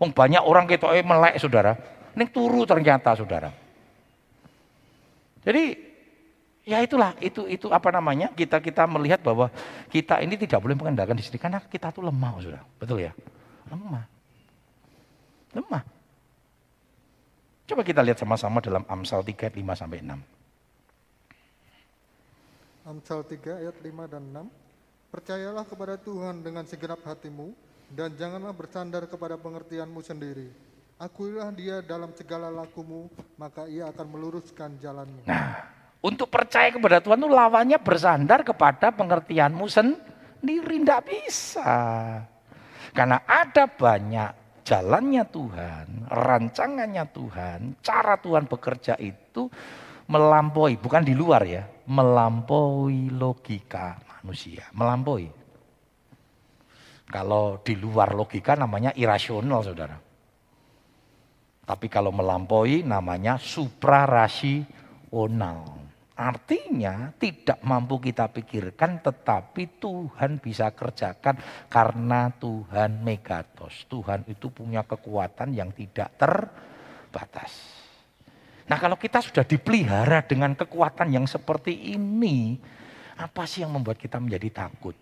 Wong 0.00 0.10
banyak 0.10 0.42
orang 0.42 0.64
kita 0.66 0.90
melek 1.04 1.38
saudara. 1.38 1.76
Nih 2.16 2.28
turu 2.32 2.64
ternyata 2.66 3.14
saudara. 3.14 3.52
Jadi 5.42 5.76
ya 6.62 6.78
itulah 6.82 7.14
itu 7.18 7.46
itu 7.50 7.66
apa 7.70 7.90
namanya 7.90 8.30
kita 8.32 8.62
kita 8.62 8.86
melihat 8.86 9.18
bahwa 9.22 9.50
kita 9.90 10.22
ini 10.22 10.38
tidak 10.38 10.62
boleh 10.62 10.78
mengandalkan 10.78 11.18
di 11.18 11.24
sini 11.26 11.38
karena 11.38 11.60
kita 11.62 11.92
tuh 11.94 12.02
lemah 12.02 12.32
saudara. 12.40 12.64
Betul 12.80 13.04
ya? 13.04 13.12
Lemah. 13.70 14.04
Lemah. 15.52 15.82
Coba 17.62 17.86
kita 17.86 18.02
lihat 18.02 18.18
sama-sama 18.18 18.58
dalam 18.58 18.82
Amsal 18.90 19.22
3 19.22 19.48
ayat 19.48 19.54
5 19.54 19.80
sampai 19.80 19.98
6. 20.02 20.18
Amsal 22.82 23.20
3 23.22 23.62
ayat 23.62 23.76
5 23.78 24.10
dan 24.10 24.22
6. 24.50 24.50
Percayalah 25.14 25.64
kepada 25.68 25.94
Tuhan 26.00 26.42
dengan 26.42 26.66
segenap 26.66 26.98
hatimu 27.06 27.54
dan 27.92 28.10
janganlah 28.18 28.50
bersandar 28.56 29.06
kepada 29.06 29.38
pengertianmu 29.38 30.00
sendiri. 30.02 30.48
Akuilah 30.98 31.50
dia 31.54 31.82
dalam 31.84 32.10
segala 32.14 32.50
lakumu, 32.50 33.10
maka 33.38 33.66
ia 33.70 33.90
akan 33.90 34.06
meluruskan 34.06 34.78
jalanmu. 34.82 35.26
Nah, 35.26 35.62
untuk 36.02 36.30
percaya 36.30 36.70
kepada 36.74 36.98
Tuhan 36.98 37.22
itu 37.22 37.30
lawannya 37.30 37.78
bersandar 37.78 38.42
kepada 38.42 38.90
pengertianmu 38.90 39.66
sendiri. 39.70 40.74
Tidak 40.82 41.00
bisa. 41.06 41.70
Karena 42.90 43.22
ada 43.22 43.70
banyak 43.70 44.41
jalannya 44.62 45.26
Tuhan, 45.26 46.06
rancangannya 46.08 47.04
Tuhan, 47.10 47.74
cara 47.82 48.16
Tuhan 48.18 48.46
bekerja 48.46 48.94
itu 48.98 49.50
melampaui, 50.06 50.76
bukan 50.78 51.02
di 51.02 51.14
luar 51.14 51.44
ya, 51.46 51.66
melampaui 51.86 53.10
logika 53.10 53.98
manusia, 54.22 54.66
melampaui. 54.74 55.30
Kalau 57.12 57.60
di 57.60 57.76
luar 57.76 58.16
logika 58.16 58.56
namanya 58.56 58.96
irasional 58.96 59.60
saudara. 59.60 60.00
Tapi 61.62 61.86
kalau 61.90 62.10
melampaui 62.14 62.82
namanya 62.82 63.36
suprarasional. 63.36 65.81
Artinya 66.22 67.10
tidak 67.18 67.58
mampu 67.66 67.98
kita 67.98 68.30
pikirkan 68.30 69.02
tetapi 69.02 69.82
Tuhan 69.82 70.38
bisa 70.38 70.70
kerjakan 70.70 71.34
karena 71.66 72.30
Tuhan 72.38 73.02
megatos. 73.02 73.90
Tuhan 73.90 74.22
itu 74.30 74.46
punya 74.54 74.86
kekuatan 74.86 75.50
yang 75.50 75.74
tidak 75.74 76.14
terbatas. 76.14 77.50
Nah 78.70 78.78
kalau 78.78 78.94
kita 78.94 79.18
sudah 79.18 79.42
dipelihara 79.42 80.22
dengan 80.22 80.54
kekuatan 80.54 81.10
yang 81.10 81.26
seperti 81.26 81.98
ini, 81.98 82.54
apa 83.18 83.42
sih 83.42 83.66
yang 83.66 83.74
membuat 83.74 83.98
kita 83.98 84.22
menjadi 84.22 84.62
takut? 84.62 84.94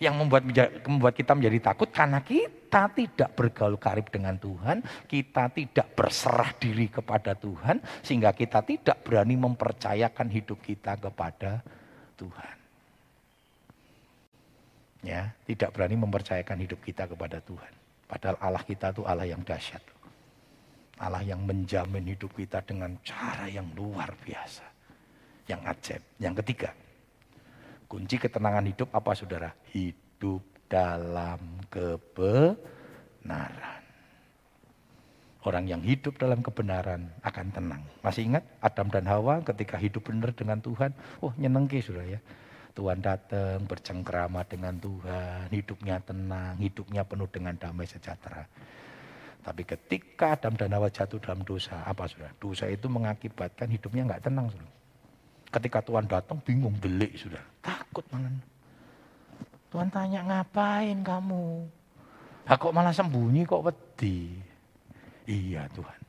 Yang 0.00 0.14
membuat 0.16 0.42
membuat 0.88 1.12
kita 1.12 1.36
menjadi 1.36 1.72
takut 1.72 1.92
karena 1.92 2.24
kita 2.24 2.88
tidak 2.96 3.36
bergaul 3.36 3.76
karib 3.76 4.08
dengan 4.08 4.40
Tuhan, 4.40 4.80
kita 5.04 5.52
tidak 5.52 5.92
berserah 5.92 6.56
diri 6.56 6.88
kepada 6.88 7.36
Tuhan, 7.36 7.84
sehingga 8.00 8.32
kita 8.32 8.64
tidak 8.64 9.04
berani 9.04 9.36
mempercayakan 9.36 10.32
hidup 10.32 10.64
kita 10.64 10.96
kepada 10.96 11.60
Tuhan. 12.16 12.56
Ya, 15.04 15.32
tidak 15.44 15.72
berani 15.76 15.96
mempercayakan 16.00 16.58
hidup 16.64 16.80
kita 16.80 17.04
kepada 17.04 17.40
Tuhan. 17.44 17.72
Padahal 18.08 18.36
Allah 18.40 18.64
kita 18.64 18.92
itu 18.96 19.04
Allah 19.04 19.28
yang 19.28 19.40
dahsyat. 19.44 19.80
Allah 21.00 21.24
yang 21.24 21.40
menjamin 21.44 22.04
hidup 22.12 22.36
kita 22.36 22.60
dengan 22.60 22.92
cara 23.00 23.48
yang 23.48 23.68
luar 23.72 24.12
biasa. 24.20 24.64
Yang 25.48 25.60
ajaib. 25.72 26.02
Yang 26.20 26.34
ketiga, 26.44 26.70
Kunci 27.90 28.22
ketenangan 28.22 28.70
hidup 28.70 28.94
apa 28.94 29.18
saudara? 29.18 29.50
Hidup 29.74 30.46
dalam 30.70 31.58
kebenaran. 31.66 33.82
Orang 35.42 35.66
yang 35.66 35.82
hidup 35.82 36.14
dalam 36.14 36.38
kebenaran 36.38 37.10
akan 37.26 37.50
tenang. 37.50 37.82
Masih 38.06 38.30
ingat 38.30 38.46
Adam 38.62 38.94
dan 38.94 39.10
Hawa 39.10 39.42
ketika 39.42 39.74
hidup 39.74 40.06
benar 40.06 40.30
dengan 40.30 40.62
Tuhan? 40.62 40.94
Oh 41.18 41.34
nyenengke 41.34 41.82
sudah 41.82 42.06
ya. 42.06 42.22
Tuhan 42.78 43.02
datang 43.02 43.66
bercengkrama 43.66 44.46
dengan 44.46 44.78
Tuhan, 44.78 45.50
hidupnya 45.50 45.98
tenang, 45.98 46.62
hidupnya 46.62 47.02
penuh 47.02 47.26
dengan 47.26 47.58
damai 47.58 47.90
sejahtera. 47.90 48.46
Tapi 49.42 49.66
ketika 49.66 50.38
Adam 50.38 50.54
dan 50.54 50.78
Hawa 50.78 50.94
jatuh 50.94 51.18
dalam 51.18 51.42
dosa, 51.42 51.82
apa 51.82 52.06
sudah? 52.06 52.30
Dosa 52.38 52.70
itu 52.70 52.86
mengakibatkan 52.86 53.66
hidupnya 53.66 54.06
nggak 54.06 54.30
tenang. 54.30 54.46
Sudah. 54.54 54.79
Ketika 55.50 55.82
Tuhan 55.82 56.06
datang 56.06 56.38
bingung 56.38 56.78
delik 56.78 57.18
sudah. 57.18 57.42
Takut 57.58 58.06
malah. 58.14 58.30
Tuhan 59.70 59.88
tanya 59.90 60.20
ngapain 60.26 60.98
kamu? 61.02 61.66
Kok 62.46 62.74
malah 62.74 62.94
sembunyi 62.94 63.46
kok 63.46 63.62
wedi? 63.62 64.34
Iya 65.26 65.70
Tuhan. 65.70 66.00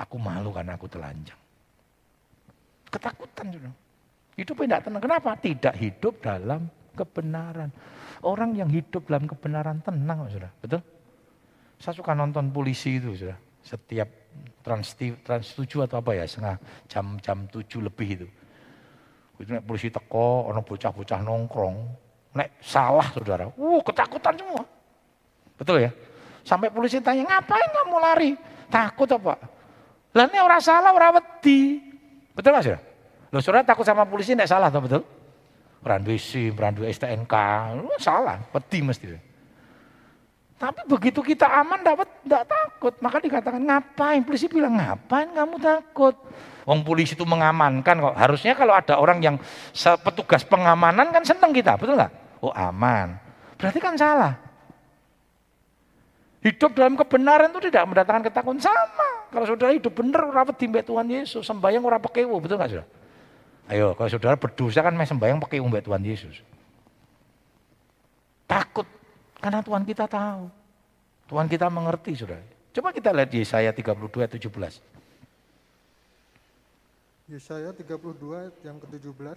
Aku 0.00 0.16
malu 0.20 0.52
karena 0.52 0.76
aku 0.76 0.88
telanjang. 0.88 1.38
Ketakutan 2.92 3.46
sudah. 3.52 3.74
Hidup 4.34 4.56
tidak 4.60 4.82
tenang. 4.82 5.02
Kenapa? 5.02 5.30
Tidak 5.38 5.74
hidup 5.78 6.14
dalam 6.20 6.66
kebenaran. 6.98 7.70
Orang 8.24 8.56
yang 8.58 8.68
hidup 8.68 9.06
dalam 9.06 9.30
kebenaran 9.30 9.78
tenang 9.84 10.26
sudah. 10.28 10.50
Betul? 10.58 10.82
Saya 11.78 11.94
suka 11.94 12.12
nonton 12.16 12.50
polisi 12.50 12.98
itu 12.98 13.14
sudah. 13.14 13.38
Setiap 13.64 14.08
trans, 14.64 14.96
trans 14.96 15.46
7 15.52 15.84
atau 15.84 16.00
apa 16.00 16.10
ya, 16.16 16.24
setengah 16.24 16.56
jam 16.88 17.06
jam 17.20 17.38
7 17.52 17.84
lebih 17.84 18.08
itu. 18.20 18.26
Itu 19.38 19.50
nek 19.50 19.66
polisi 19.66 19.90
teko, 19.90 20.48
ono 20.48 20.62
bocah-bocah 20.62 21.20
nongkrong, 21.20 21.76
nek 22.38 22.48
salah 22.62 23.06
saudara, 23.10 23.50
uh 23.50 23.80
ketakutan 23.82 24.34
semua. 24.38 24.62
Betul 25.58 25.84
ya? 25.84 25.90
Sampai 26.44 26.68
polisi 26.70 27.00
tanya, 27.00 27.24
ngapain 27.24 27.68
kamu 27.72 27.96
lari? 27.98 28.30
Takut 28.68 29.08
apa? 29.10 29.34
Lah 30.14 30.24
ini 30.30 30.38
orang 30.38 30.62
salah, 30.62 30.94
orang 30.94 31.18
wedi. 31.18 31.82
Betul 32.34 32.54
gak 32.54 32.64
sih? 32.64 32.78
Loh 33.34 33.42
saudara 33.42 33.66
takut 33.66 33.82
sama 33.82 34.06
polisi 34.06 34.36
nek 34.38 34.46
salah, 34.46 34.70
betul? 34.70 35.02
SIM, 36.16 36.56
orang 36.56 36.72
duwe 36.72 36.88
STNK, 36.88 37.34
salah, 38.00 38.40
wedi 38.56 38.78
mesti. 38.80 39.33
Tapi 40.64 40.80
begitu 40.88 41.20
kita 41.20 41.44
aman 41.44 41.84
dapat 41.84 42.08
tidak 42.24 42.48
takut. 42.48 42.96
Maka 43.04 43.20
dikatakan 43.20 43.60
ngapain? 43.60 44.24
Polisi 44.24 44.48
bilang 44.48 44.80
ngapain 44.80 45.28
kamu 45.28 45.60
takut? 45.60 46.16
Wong 46.64 46.80
polisi 46.80 47.12
itu 47.12 47.28
mengamankan 47.28 48.00
kok. 48.00 48.16
Harusnya 48.16 48.56
kalau 48.56 48.72
ada 48.72 48.96
orang 48.96 49.20
yang 49.20 49.36
petugas 50.00 50.40
pengamanan 50.48 51.12
kan 51.12 51.20
seneng 51.20 51.52
kita, 51.52 51.76
betul 51.76 52.00
nggak? 52.00 52.40
Oh 52.40 52.48
aman. 52.56 53.20
Berarti 53.60 53.76
kan 53.76 53.92
salah. 53.92 54.40
Hidup 56.40 56.72
dalam 56.72 56.96
kebenaran 56.96 57.52
itu 57.52 57.68
tidak 57.68 57.84
mendatangkan 57.84 58.32
ketakutan 58.32 58.64
sama. 58.64 59.28
Kalau 59.28 59.44
saudara 59.44 59.76
hidup 59.76 59.92
benar, 59.92 60.32
rapat 60.32 60.56
di 60.56 60.72
Tuhan 60.72 61.04
Yesus, 61.12 61.44
sembahyang 61.44 61.84
orang 61.84 62.00
pekewo, 62.00 62.40
betul 62.40 62.56
nggak 62.56 62.72
saudara? 62.72 62.88
Ayo, 63.68 63.92
kalau 63.92 64.08
saudara 64.08 64.36
berdosa 64.40 64.80
kan 64.80 64.96
sembahyang 64.96 65.44
pakai 65.44 65.60
Tuhan 65.60 66.00
Yesus. 66.00 66.40
Takut 68.48 68.88
karena 69.44 69.60
Tuhan 69.60 69.84
kita 69.84 70.08
tahu. 70.08 70.48
Tuhan 71.28 71.52
kita 71.52 71.68
mengerti, 71.68 72.16
Saudara. 72.16 72.40
Coba 72.72 72.96
kita 72.96 73.12
lihat 73.12 73.28
Yesaya 73.28 73.76
32 73.76 74.24
ayat 74.24 74.32
17. 74.40 74.80
Yesaya 77.28 77.70
32 77.76 78.40
ayat 78.40 78.56
yang 78.64 78.76
ke-17 78.80 79.36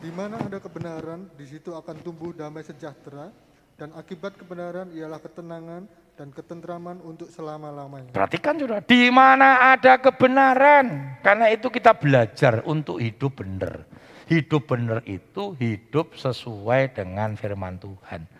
Di 0.00 0.10
mana 0.12 0.40
ada 0.40 0.56
kebenaran, 0.56 1.28
di 1.36 1.44
situ 1.48 1.76
akan 1.76 1.96
tumbuh 2.00 2.32
damai 2.32 2.64
sejahtera 2.64 3.28
dan 3.76 3.92
akibat 3.92 4.40
kebenaran 4.40 4.88
ialah 4.96 5.20
ketenangan 5.20 5.84
dan 6.16 6.32
ketentraman 6.32 6.96
untuk 7.04 7.28
selama-lamanya. 7.28 8.16
Perhatikan 8.16 8.56
Saudara, 8.56 8.80
di 8.80 9.12
mana 9.12 9.76
ada 9.76 10.00
kebenaran. 10.00 11.20
Karena 11.20 11.52
itu 11.52 11.68
kita 11.68 11.92
belajar 11.92 12.64
untuk 12.64 13.04
hidup 13.04 13.44
benar. 13.44 13.84
Hidup 14.32 14.64
benar 14.64 15.04
itu 15.04 15.52
hidup 15.60 16.16
sesuai 16.16 16.96
dengan 16.96 17.36
firman 17.36 17.76
Tuhan. 17.76 18.35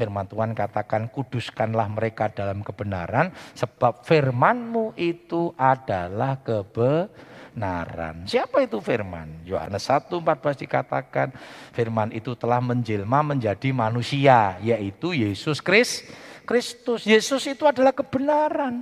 Firman 0.00 0.24
Tuhan 0.24 0.56
katakan 0.56 1.12
kuduskanlah 1.12 1.84
mereka 1.92 2.32
dalam 2.32 2.64
kebenaran 2.64 3.28
sebab 3.52 4.00
firmanmu 4.00 4.96
itu 4.96 5.52
adalah 5.60 6.40
kebenaran. 6.40 8.24
Siapa 8.24 8.64
itu 8.64 8.80
firman? 8.80 9.44
Yohanes 9.44 9.84
1:14 9.84 10.56
dikatakan 10.64 11.36
firman 11.76 12.16
itu 12.16 12.32
telah 12.32 12.64
menjelma 12.64 13.20
menjadi 13.20 13.76
manusia, 13.76 14.56
yaitu 14.64 15.12
Yesus 15.12 15.60
Kristus. 15.60 17.04
Yesus 17.04 17.44
itu 17.44 17.68
adalah 17.68 17.92
kebenaran. 17.92 18.80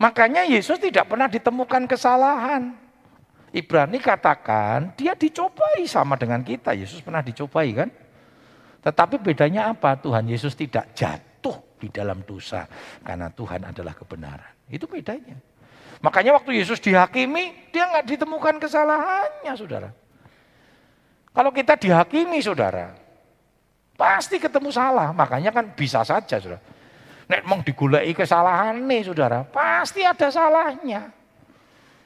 Makanya 0.00 0.48
Yesus 0.48 0.80
tidak 0.80 1.04
pernah 1.12 1.28
ditemukan 1.28 1.84
kesalahan. 1.84 2.80
Ibrani 3.52 4.00
katakan 4.00 4.96
dia 4.96 5.12
dicobai 5.12 5.84
sama 5.84 6.16
dengan 6.16 6.40
kita. 6.40 6.72
Yesus 6.72 7.04
pernah 7.04 7.20
dicobai 7.20 7.76
kan? 7.76 7.92
Tetapi 8.86 9.18
bedanya 9.18 9.74
apa? 9.74 9.98
Tuhan 9.98 10.30
Yesus 10.30 10.54
tidak 10.54 10.94
jatuh 10.94 11.58
di 11.82 11.90
dalam 11.90 12.22
dosa 12.22 12.70
karena 13.02 13.26
Tuhan 13.34 13.66
adalah 13.66 13.98
kebenaran. 13.98 14.54
Itu 14.70 14.86
bedanya. 14.86 15.34
Makanya 15.98 16.38
waktu 16.38 16.54
Yesus 16.54 16.78
dihakimi, 16.78 17.74
dia 17.74 17.90
nggak 17.90 18.06
ditemukan 18.06 18.62
kesalahannya, 18.62 19.52
saudara. 19.58 19.90
Kalau 21.34 21.50
kita 21.50 21.74
dihakimi, 21.74 22.38
saudara, 22.38 22.94
pasti 23.98 24.38
ketemu 24.38 24.70
salah. 24.70 25.10
Makanya 25.10 25.50
kan 25.50 25.66
bisa 25.74 26.06
saja, 26.06 26.38
saudara. 26.38 26.62
Nek 27.26 27.42
mau 27.42 27.58
digulai 27.66 28.14
kesalahan 28.14 28.78
nih, 28.86 29.02
saudara, 29.10 29.42
pasti 29.42 30.06
ada 30.06 30.30
salahnya. 30.30 31.10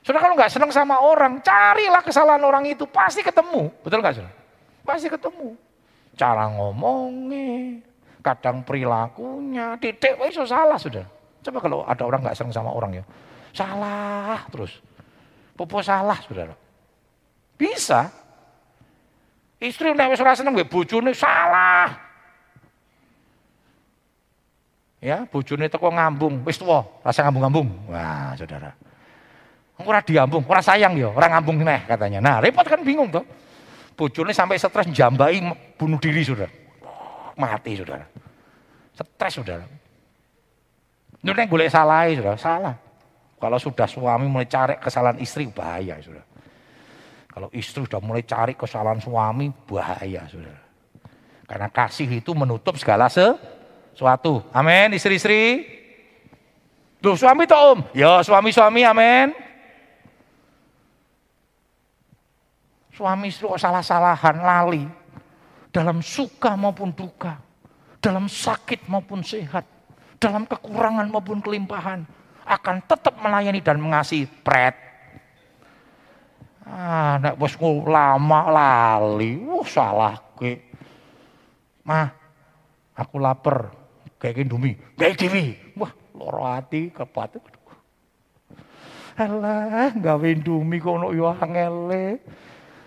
Saudara 0.01 0.25
kalau 0.25 0.37
nggak 0.39 0.49
senang 0.49 0.73
sama 0.73 0.97
orang, 0.97 1.45
carilah 1.45 2.01
kesalahan 2.01 2.41
orang 2.41 2.65
itu, 2.73 2.89
pasti 2.89 3.21
ketemu. 3.21 3.69
Betul 3.85 4.01
nggak, 4.01 4.17
saudara? 4.17 4.33
Pasti 4.81 5.13
ketemu. 5.13 5.61
Cara 6.21 6.53
ngomongnya, 6.53 7.81
kadang 8.21 8.61
perilakunya, 8.61 9.81
titik, 9.81 10.21
itu 10.21 10.45
salah, 10.45 10.77
saudara. 10.77 11.09
Coba 11.41 11.59
kalau 11.65 11.81
ada 11.89 12.05
orang 12.05 12.21
nggak 12.21 12.37
senang 12.37 12.53
sama 12.53 12.77
orang 12.77 13.01
ya, 13.01 13.05
Salah 13.57 14.45
terus. 14.53 14.85
Popo 15.57 15.81
salah, 15.81 16.21
saudara. 16.21 16.53
Bisa. 17.57 18.13
Istri 19.61 19.97
nek 19.97 20.13
wis 20.13 20.21
ora 20.21 20.37
seneng 20.37 20.57
mbek 20.57 20.69
bojone 20.69 21.13
salah. 21.17 21.93
Ya, 25.01 25.25
bojone 25.25 25.73
teko 25.73 25.89
ngambung, 25.89 26.45
wis 26.45 26.61
tuwa, 26.61 26.85
rasa 27.01 27.25
ngambung-ngambung. 27.25 27.69
Wah, 27.89 28.37
saudara. 28.37 28.77
Ora 29.81 30.05
diambung, 30.05 30.45
ora 30.45 30.61
sayang 30.61 30.93
ya, 31.01 31.09
ora 31.09 31.33
ngambung 31.33 31.65
neh 31.65 31.89
katanya. 31.89 32.21
Nah, 32.21 32.37
repot 32.45 32.69
kan 32.69 32.85
bingung 32.85 33.09
toh. 33.09 33.25
Bojone 34.01 34.33
sampai 34.33 34.57
stres 34.57 34.89
jambai 34.97 35.45
bunuh 35.77 36.01
diri, 36.01 36.25
Saudara. 36.25 36.49
Mati, 37.37 37.77
Saudara. 37.77 38.09
Stres, 38.97 39.33
Saudara. 39.37 39.69
Nek 41.21 41.49
golek 41.53 41.69
salah, 41.69 42.09
Saudara, 42.09 42.41
salah. 42.41 42.77
Kalau 43.37 43.61
sudah 43.61 43.85
suami 43.85 44.25
mulai 44.25 44.49
cari 44.49 44.81
kesalahan 44.81 45.21
istri, 45.21 45.49
bahaya 45.53 46.01
sudah. 46.01 46.25
Kalau 47.29 47.49
istri 47.53 47.85
sudah 47.85 48.01
mulai 48.01 48.25
cari 48.25 48.57
kesalahan 48.57 49.01
suami, 49.01 49.53
bahaya 49.69 50.25
sudah. 50.29 50.57
Karena 51.49 51.69
kasih 51.69 52.09
itu 52.09 52.33
menutup 52.33 52.77
segala 52.81 53.09
sesuatu. 53.09 54.45
Amin, 54.53 54.97
istri-istri. 54.97 55.65
Tuh 57.01 57.17
suami 57.17 57.49
toh 57.49 57.77
om. 57.77 57.79
Ya 57.97 58.21
suami-suami, 58.21 58.85
amin. 58.85 59.50
Suami 63.01 63.33
istri 63.33 63.49
kok 63.49 63.57
salah-salahan, 63.57 64.45
lali. 64.45 64.85
Dalam 65.73 66.05
suka 66.05 66.53
maupun 66.53 66.93
duka. 66.93 67.41
Dalam 67.97 68.29
sakit 68.29 68.85
maupun 68.93 69.25
sehat. 69.25 69.65
Dalam 70.21 70.45
kekurangan 70.45 71.09
maupun 71.09 71.41
kelimpahan 71.41 72.05
akan 72.45 72.77
tetap 72.85 73.17
melayani 73.17 73.65
dan 73.65 73.81
mengasihi 73.81 74.29
pret. 74.45 74.77
Ah, 76.69 77.17
nek 77.25 77.41
wis 77.41 77.57
lama 77.89 78.41
lali, 78.53 79.49
uh 79.49 79.65
salah 79.65 80.21
ke. 80.37 80.61
Mah, 81.89 82.13
aku 82.93 83.17
lapar, 83.17 83.73
kayak 84.21 84.45
Indomie, 84.45 84.77
kayak 85.01 85.17
dewi. 85.17 85.57
Wah, 85.73 85.89
loro 86.13 86.45
hati 86.45 86.93
kepat. 86.93 87.41
Alah, 89.17 89.89
gawe 89.97 90.27
Indomie 90.29 90.85
kono 90.85 91.17
yo 91.17 91.33
angele. 91.33 92.21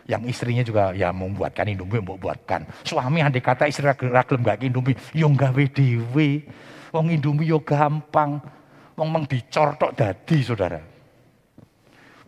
Yang 0.04 0.36
istrinya 0.36 0.64
juga 0.68 0.92
ya 0.92 1.16
membuatkan 1.16 1.64
Indomie, 1.64 2.04
mau 2.04 2.20
buatkan. 2.20 2.68
Suami 2.84 3.24
andai 3.24 3.40
kata 3.40 3.72
istri 3.72 3.88
ragilem 3.88 4.44
gak 4.44 4.60
Indomie, 4.60 5.00
yo 5.16 5.32
gawe 5.32 5.64
dewi. 5.72 6.44
Wong 6.92 7.08
Indomie 7.10 7.48
yo 7.48 7.64
gampang. 7.64 8.44
Wong 8.94 9.10
meng 9.10 9.26
dicor 9.26 9.74
tok 9.80 9.96
dadi, 9.98 10.44
Saudara. 10.44 10.78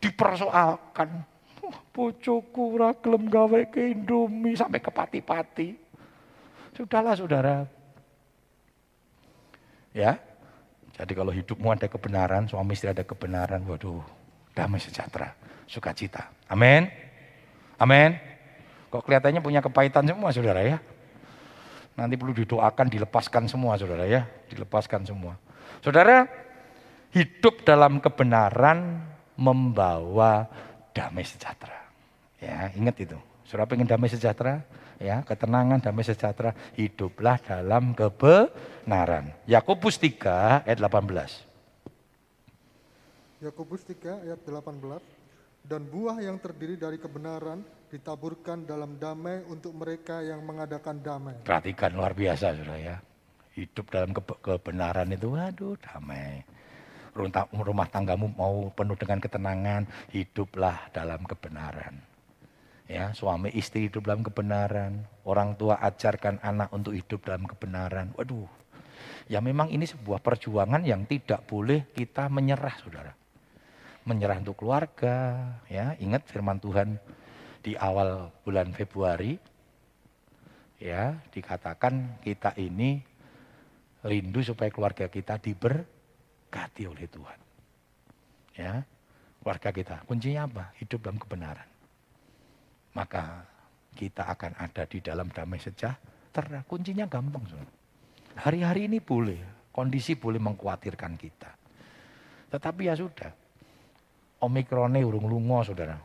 Dipersoalkan. 0.01 1.09
Wah, 1.61 1.77
bojoku 1.93 2.79
ora 2.79 2.95
gelem 2.97 3.29
gawe 3.29 3.61
ke 3.69 3.93
Indomie 3.93 4.57
sampai 4.57 4.81
ke 4.81 4.89
pati-pati. 4.89 5.69
Sudahlah, 6.73 7.13
Saudara. 7.13 7.67
Ya. 9.93 10.17
Jadi 10.95 11.11
kalau 11.11 11.35
hidupmu 11.35 11.75
ada 11.75 11.91
kebenaran, 11.91 12.47
suami 12.47 12.71
istri 12.71 12.87
ada 12.87 13.03
kebenaran, 13.03 13.59
waduh, 13.67 13.99
damai 14.55 14.79
sejahtera, 14.79 15.35
sukacita. 15.67 16.31
Amin. 16.47 16.87
Amin. 17.75 18.15
Kok 18.91 19.03
kelihatannya 19.03 19.43
punya 19.43 19.59
kepahitan 19.59 20.07
semua, 20.07 20.31
Saudara 20.31 20.63
ya? 20.63 20.79
Nanti 21.95 22.15
perlu 22.19 22.35
didoakan, 22.35 22.87
dilepaskan 22.91 23.47
semua, 23.47 23.75
Saudara 23.75 24.07
ya. 24.07 24.27
Dilepaskan 24.51 25.03
semua. 25.03 25.35
Saudara, 25.83 26.27
hidup 27.11 27.63
dalam 27.67 27.99
kebenaran 27.99 29.03
membawa 29.35 30.47
damai 30.95 31.27
sejahtera. 31.27 31.87
Ya, 32.39 32.71
ingat 32.75 32.95
itu. 32.99 33.17
Saudara 33.47 33.67
pengen 33.67 33.87
damai 33.87 34.07
sejahtera? 34.11 34.63
Ya, 34.95 35.23
ketenangan, 35.27 35.83
damai 35.83 36.07
sejahtera. 36.07 36.55
Hiduplah 36.79 37.39
dalam 37.43 37.91
kebenaran. 37.91 39.35
Yakobus 39.43 39.99
3 39.99 40.63
ayat 40.63 40.79
18. 40.79 41.43
Yakobus 43.43 43.83
3 43.83 44.23
ayat 44.23 44.39
18. 44.47 45.14
Dan 45.65 45.89
buah 45.89 46.21
yang 46.21 46.37
terdiri 46.37 46.77
dari 46.77 47.01
kebenaran 47.01 47.65
ditaburkan 47.89 48.69
dalam 48.69 49.01
damai 49.01 49.41
untuk 49.49 49.73
mereka 49.73 50.21
yang 50.21 50.45
mengadakan 50.45 51.01
damai. 51.01 51.41
Perhatikan 51.41 51.97
luar 51.97 52.13
biasa 52.13 52.53
Saudara 52.53 52.77
ya. 52.77 52.95
Hidup 53.57 53.89
dalam 53.89 54.13
kebenaran 54.13 55.09
itu 55.09 55.31
waduh 55.31 55.73
damai 55.79 56.45
rumah 57.15 57.87
tanggamu 57.87 58.27
mau 58.35 58.67
penuh 58.75 58.99
dengan 58.99 59.23
ketenangan, 59.23 59.87
hiduplah 60.11 60.91
dalam 60.91 61.23
kebenaran. 61.23 62.03
Ya, 62.85 63.15
suami 63.17 63.49
istri 63.55 63.89
hidup 63.89 64.05
dalam 64.05 64.21
kebenaran, 64.21 65.07
orang 65.25 65.57
tua 65.57 65.81
ajarkan 65.81 66.37
anak 66.43 66.69
untuk 66.69 66.93
hidup 66.93 67.25
dalam 67.25 67.47
kebenaran. 67.49 68.13
Waduh. 68.13 68.45
Ya 69.25 69.41
memang 69.41 69.73
ini 69.73 69.89
sebuah 69.89 70.21
perjuangan 70.21 70.85
yang 70.85 71.09
tidak 71.09 71.49
boleh 71.49 71.89
kita 71.97 72.29
menyerah, 72.29 72.77
Saudara. 72.77 73.24
Menyerah 74.05 74.37
untuk 74.41 74.61
keluarga, 74.61 75.49
ya. 75.65 75.97
Ingat 75.97 76.29
firman 76.29 76.61
Tuhan 76.61 77.01
di 77.65 77.73
awal 77.73 78.29
bulan 78.45 78.69
Februari 78.71 79.41
ya, 80.77 81.17
dikatakan 81.33 82.21
kita 82.21 82.53
ini 82.61 83.01
rindu 84.05 84.45
supaya 84.45 84.69
keluarga 84.69 85.09
kita 85.09 85.41
diber 85.41 85.95
diberkati 86.55 86.83
oleh 86.87 87.05
Tuhan. 87.11 87.39
Ya, 88.55 88.73
keluarga 89.43 89.69
kita. 89.75 89.95
Kuncinya 90.07 90.47
apa? 90.47 90.71
Hidup 90.79 91.03
dalam 91.03 91.19
kebenaran. 91.19 91.67
Maka 92.95 93.43
kita 93.91 94.23
akan 94.31 94.55
ada 94.55 94.87
di 94.87 95.03
dalam 95.03 95.27
damai 95.27 95.59
sejahtera. 95.59 96.63
Kuncinya 96.63 97.03
gampang, 97.11 97.43
Hari-hari 98.39 98.87
ini 98.87 99.03
boleh, 99.03 99.67
kondisi 99.75 100.15
boleh 100.15 100.39
mengkhawatirkan 100.39 101.19
kita. 101.19 101.51
Tetapi 102.55 102.81
ya 102.87 102.95
sudah, 102.95 103.31
Omikronnya 104.43 105.05
urung 105.05 105.31
lungo 105.31 105.63
saudara. 105.63 105.95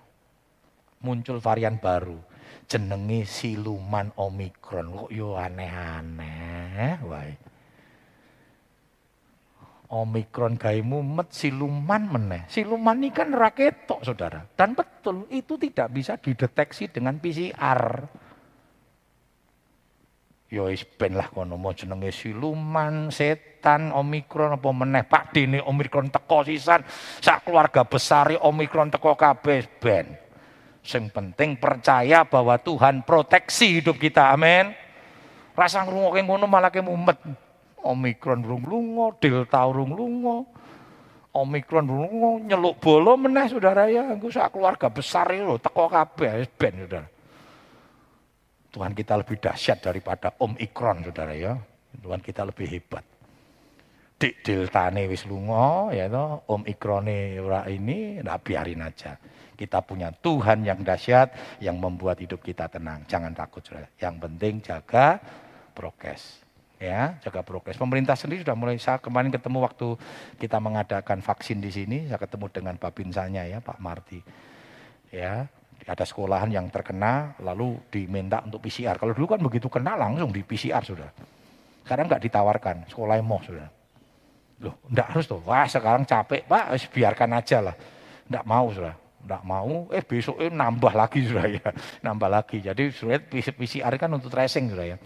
Muncul 1.01 1.40
varian 1.40 1.81
baru. 1.81 2.31
jenenge 2.71 3.27
siluman 3.27 4.14
Omikron. 4.14 4.87
Kok 4.95 5.11
yo 5.11 5.35
aneh-aneh 5.35 7.03
wae. 7.03 7.35
Omikron 9.90 10.55
gawe 10.55 10.81
mumet 10.87 11.35
siluman 11.35 12.07
meneh. 12.07 12.47
Siluman 12.47 13.03
ini 13.03 13.11
kan 13.11 13.35
raketok 13.35 14.07
saudara. 14.07 14.47
Dan 14.55 14.79
betul 14.79 15.27
itu 15.35 15.59
tidak 15.59 15.90
bisa 15.90 16.14
dideteksi 16.14 16.95
dengan 16.95 17.19
PCR. 17.19 18.07
Yo 20.51 20.71
ben 20.95 21.14
lah 21.19 21.27
kono 21.31 21.59
mau 21.59 21.75
jenenge 21.75 22.14
siluman, 22.14 23.11
setan, 23.61 23.92
omikron 23.92 24.57
apa 24.57 24.73
meneh 24.73 25.05
Pak 25.05 25.37
dene 25.37 25.61
omikron 25.61 26.09
teko 26.09 26.40
sisan, 26.49 26.81
sak 27.20 27.44
keluarga 27.44 27.85
besar 27.85 28.33
omikron 28.40 28.88
teko 28.88 29.12
kabeh 29.12 29.68
ben. 29.77 30.16
Sing 30.81 31.12
penting 31.12 31.61
percaya 31.61 32.25
bahwa 32.25 32.57
Tuhan 32.57 33.05
proteksi 33.05 33.85
hidup 33.85 34.01
kita. 34.01 34.33
Amin. 34.33 34.73
Rasa 35.53 35.85
ngrungokke 35.85 36.25
ngono 36.25 36.49
malah 36.49 36.73
ke 36.73 36.81
mumet. 36.81 37.20
Omikron 37.85 38.40
rung 38.40 38.64
lunga, 38.64 39.12
delta 39.20 39.68
rung 39.68 39.92
lunga. 39.92 40.49
Omikron 41.37 41.85
lunga 41.85 42.40
nyeluk 42.49 42.81
bolo 42.81 43.20
meneh 43.20 43.44
saudara 43.53 43.92
ya, 43.92 44.09
engko 44.09 44.33
sak 44.33 44.57
keluarga 44.57 44.88
besar 44.88 45.29
itu 45.37 45.61
teko 45.61 45.85
kabeh 45.92 46.49
ben 46.57 46.75
saudara. 46.88 47.09
Tuhan 48.73 48.96
kita 48.96 49.20
lebih 49.20 49.37
dahsyat 49.37 49.85
daripada 49.85 50.33
Om 50.40 50.57
Ikron, 50.57 51.05
saudara 51.05 51.35
ya. 51.37 51.59
Tuhan 51.90 52.23
kita 52.23 52.46
lebih 52.46 52.70
hebat. 52.70 53.10
Dik 54.20 54.44
deltane 54.44 55.09
wis 55.09 55.24
lunga, 55.24 55.88
ya 55.96 56.04
toh, 56.12 56.44
Om 56.44 56.68
Ikrone 56.68 57.40
ora 57.40 57.64
ini, 57.72 58.20
nah 58.20 58.37
biarin 58.37 58.85
aja. 58.85 59.16
Kita 59.56 59.80
punya 59.80 60.12
Tuhan 60.12 60.61
yang 60.61 60.85
dahsyat 60.85 61.56
yang 61.64 61.80
membuat 61.80 62.20
hidup 62.20 62.44
kita 62.44 62.68
tenang. 62.68 63.09
Jangan 63.09 63.33
takut, 63.33 63.64
saudara. 63.64 63.88
Yang 63.96 64.14
penting 64.20 64.54
jaga 64.61 65.16
prokes. 65.72 66.44
Ya, 66.76 67.16
jaga 67.24 67.40
prokes. 67.40 67.80
Pemerintah 67.80 68.12
sendiri 68.12 68.44
sudah 68.44 68.52
mulai 68.52 68.76
saya 68.76 69.00
kemarin 69.00 69.33
ketemu 69.33 69.64
waktu 69.64 69.96
kita 70.37 70.61
mengadakan 70.61 71.24
vaksin 71.24 71.64
di 71.64 71.72
sini, 71.72 72.04
saya 72.04 72.20
ketemu 72.20 72.52
dengan 72.52 72.76
Babinsanya 72.76 73.48
ya, 73.48 73.64
Pak 73.64 73.80
Marti. 73.80 74.20
Ya, 75.09 75.48
ada 75.88 76.04
sekolahan 76.04 76.52
yang 76.52 76.68
terkena 76.68 77.40
lalu 77.40 77.80
diminta 77.88 78.44
untuk 78.44 78.61
PCR. 78.68 79.00
Kalau 79.00 79.16
dulu 79.16 79.33
kan 79.33 79.40
begitu 79.40 79.72
kena 79.72 79.96
langsung 79.96 80.28
di 80.28 80.44
PCR 80.44 80.85
sudah. 80.85 81.09
Sekarang 81.88 82.04
nggak 82.04 82.20
ditawarkan, 82.20 82.76
sekolah 82.92 83.16
emoh 83.16 83.40
sudah. 83.40 83.80
Loh, 84.61 84.77
enggak 84.92 85.07
harus 85.16 85.25
tuh. 85.25 85.40
Wah, 85.49 85.64
sekarang 85.64 86.05
capek, 86.05 86.44
Pak, 86.44 86.77
biarkan 86.92 87.31
aja 87.33 87.59
lah. 87.64 87.77
Enggak 88.29 88.44
mau 88.44 88.66
sudah. 88.68 88.94
Enggak 89.20 89.42
mau, 89.44 89.88
eh 89.92 90.05
besok 90.05 90.37
eh, 90.40 90.53
nambah 90.53 90.92
lagi 90.92 91.20
sudah 91.29 91.46
ya. 91.49 91.68
Nambah 92.05 92.29
lagi. 92.29 92.61
Jadi 92.61 92.92
sudah 92.92 93.20
PCR 93.25 93.92
kan 93.96 94.12
untuk 94.12 94.29
tracing 94.29 94.68
sudah 94.68 94.85
ya. 94.85 94.96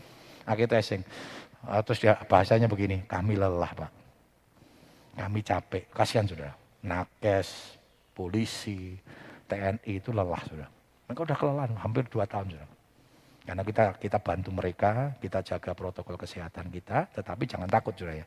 Akhir 0.46 0.66
tracing. 0.66 1.02
Ah, 1.64 1.80
terus 1.80 2.02
ya 2.04 2.18
bahasanya 2.28 2.68
begini, 2.68 3.06
kami 3.08 3.40
lelah, 3.40 3.72
Pak. 3.72 3.90
Kami 5.14 5.40
capek, 5.40 5.84
kasihan 5.94 6.26
sudah. 6.26 6.52
Nakes, 6.84 7.78
polisi, 8.12 8.98
TNI 9.48 9.92
itu 10.02 10.10
lelah 10.12 10.42
sudah. 10.44 10.68
Mereka 11.08 11.20
sudah 11.24 11.38
kelelahan 11.38 11.72
hampir 11.78 12.04
dua 12.10 12.28
tahun 12.28 12.58
sudah. 12.58 12.68
Karena 13.44 13.62
kita 13.62 13.82
kita 14.00 14.18
bantu 14.20 14.50
mereka, 14.52 15.14
kita 15.20 15.44
jaga 15.44 15.72
protokol 15.76 16.16
kesehatan 16.16 16.72
kita, 16.72 17.08
tetapi 17.12 17.44
jangan 17.44 17.68
takut 17.68 17.92
sudah 17.92 18.16
ya. 18.16 18.26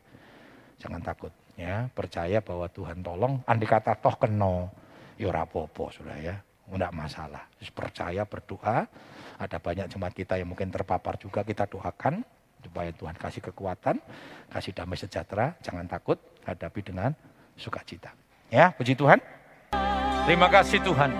Jangan 0.78 1.02
takut 1.02 1.34
ya, 1.58 1.90
percaya 1.90 2.40
bahwa 2.40 2.70
Tuhan 2.70 3.02
tolong. 3.02 3.42
Andi 3.50 3.66
kata 3.66 3.98
toh 3.98 4.14
keno, 4.16 4.70
ya 5.18 5.34
rapopo 5.34 5.90
sudah 5.90 6.18
ya, 6.22 6.38
enggak 6.70 6.94
masalah. 6.94 7.44
Terus 7.58 7.74
percaya 7.74 8.22
berdoa, 8.24 8.86
ada 9.38 9.58
banyak 9.58 9.90
jemaat 9.90 10.14
kita 10.14 10.38
yang 10.38 10.54
mungkin 10.54 10.70
terpapar 10.70 11.18
juga 11.18 11.42
kita 11.42 11.66
doakan 11.66 12.22
supaya 12.62 12.92
Tuhan 12.94 13.16
kasih 13.18 13.42
kekuatan, 13.50 13.96
kasih 14.54 14.74
damai 14.74 14.98
sejahtera, 14.98 15.58
jangan 15.66 15.90
takut, 15.90 16.22
hadapi 16.46 16.82
dengan 16.86 17.14
sukacita. 17.58 18.14
Ya, 18.54 18.72
puji 18.76 18.94
Tuhan. 18.94 19.20
Terima 20.28 20.48
kasih 20.52 20.84
Tuhan. 20.84 21.12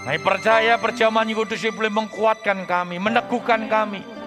Kami 0.00 0.18
percaya 0.26 0.74
perjamuan 0.80 1.28
kudus 1.28 1.60
boleh 1.70 1.92
mengkuatkan 1.92 2.64
kami, 2.64 2.96
meneguhkan 2.98 3.68
kami. 3.68 4.19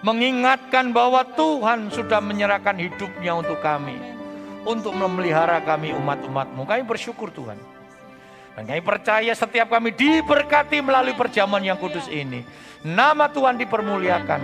Mengingatkan 0.00 0.96
bahwa 0.96 1.20
Tuhan 1.36 1.92
sudah 1.92 2.24
menyerahkan 2.24 2.76
hidupnya 2.80 3.36
untuk 3.36 3.60
kami. 3.60 3.96
Untuk 4.64 4.96
memelihara 4.96 5.60
kami 5.60 5.92
umat-umatmu. 5.96 6.64
Kami 6.64 6.82
bersyukur 6.84 7.32
Tuhan. 7.32 7.56
Dan 8.56 8.64
kami 8.68 8.82
percaya 8.84 9.32
setiap 9.32 9.72
kami 9.72 9.92
diberkati 9.92 10.80
melalui 10.84 11.16
perjamuan 11.16 11.64
yang 11.64 11.76
kudus 11.76 12.08
ini. 12.08 12.44
Nama 12.84 13.28
Tuhan 13.28 13.60
dipermuliakan. 13.60 14.40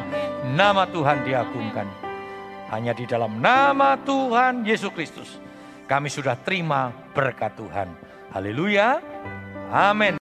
Nama 0.57 0.85
Tuhan 0.89 1.25
diagungkan. 1.25 1.89
Hanya 2.73 2.93
di 2.93 3.05
dalam 3.07 3.39
nama 3.39 3.95
Tuhan 4.01 4.67
Yesus 4.67 4.91
Kristus 4.91 5.47
kami 5.87 6.11
sudah 6.11 6.35
terima 6.35 6.91
berkat 7.15 7.55
Tuhan. 7.55 7.89
Haleluya. 8.35 8.99
Amin. 9.71 10.26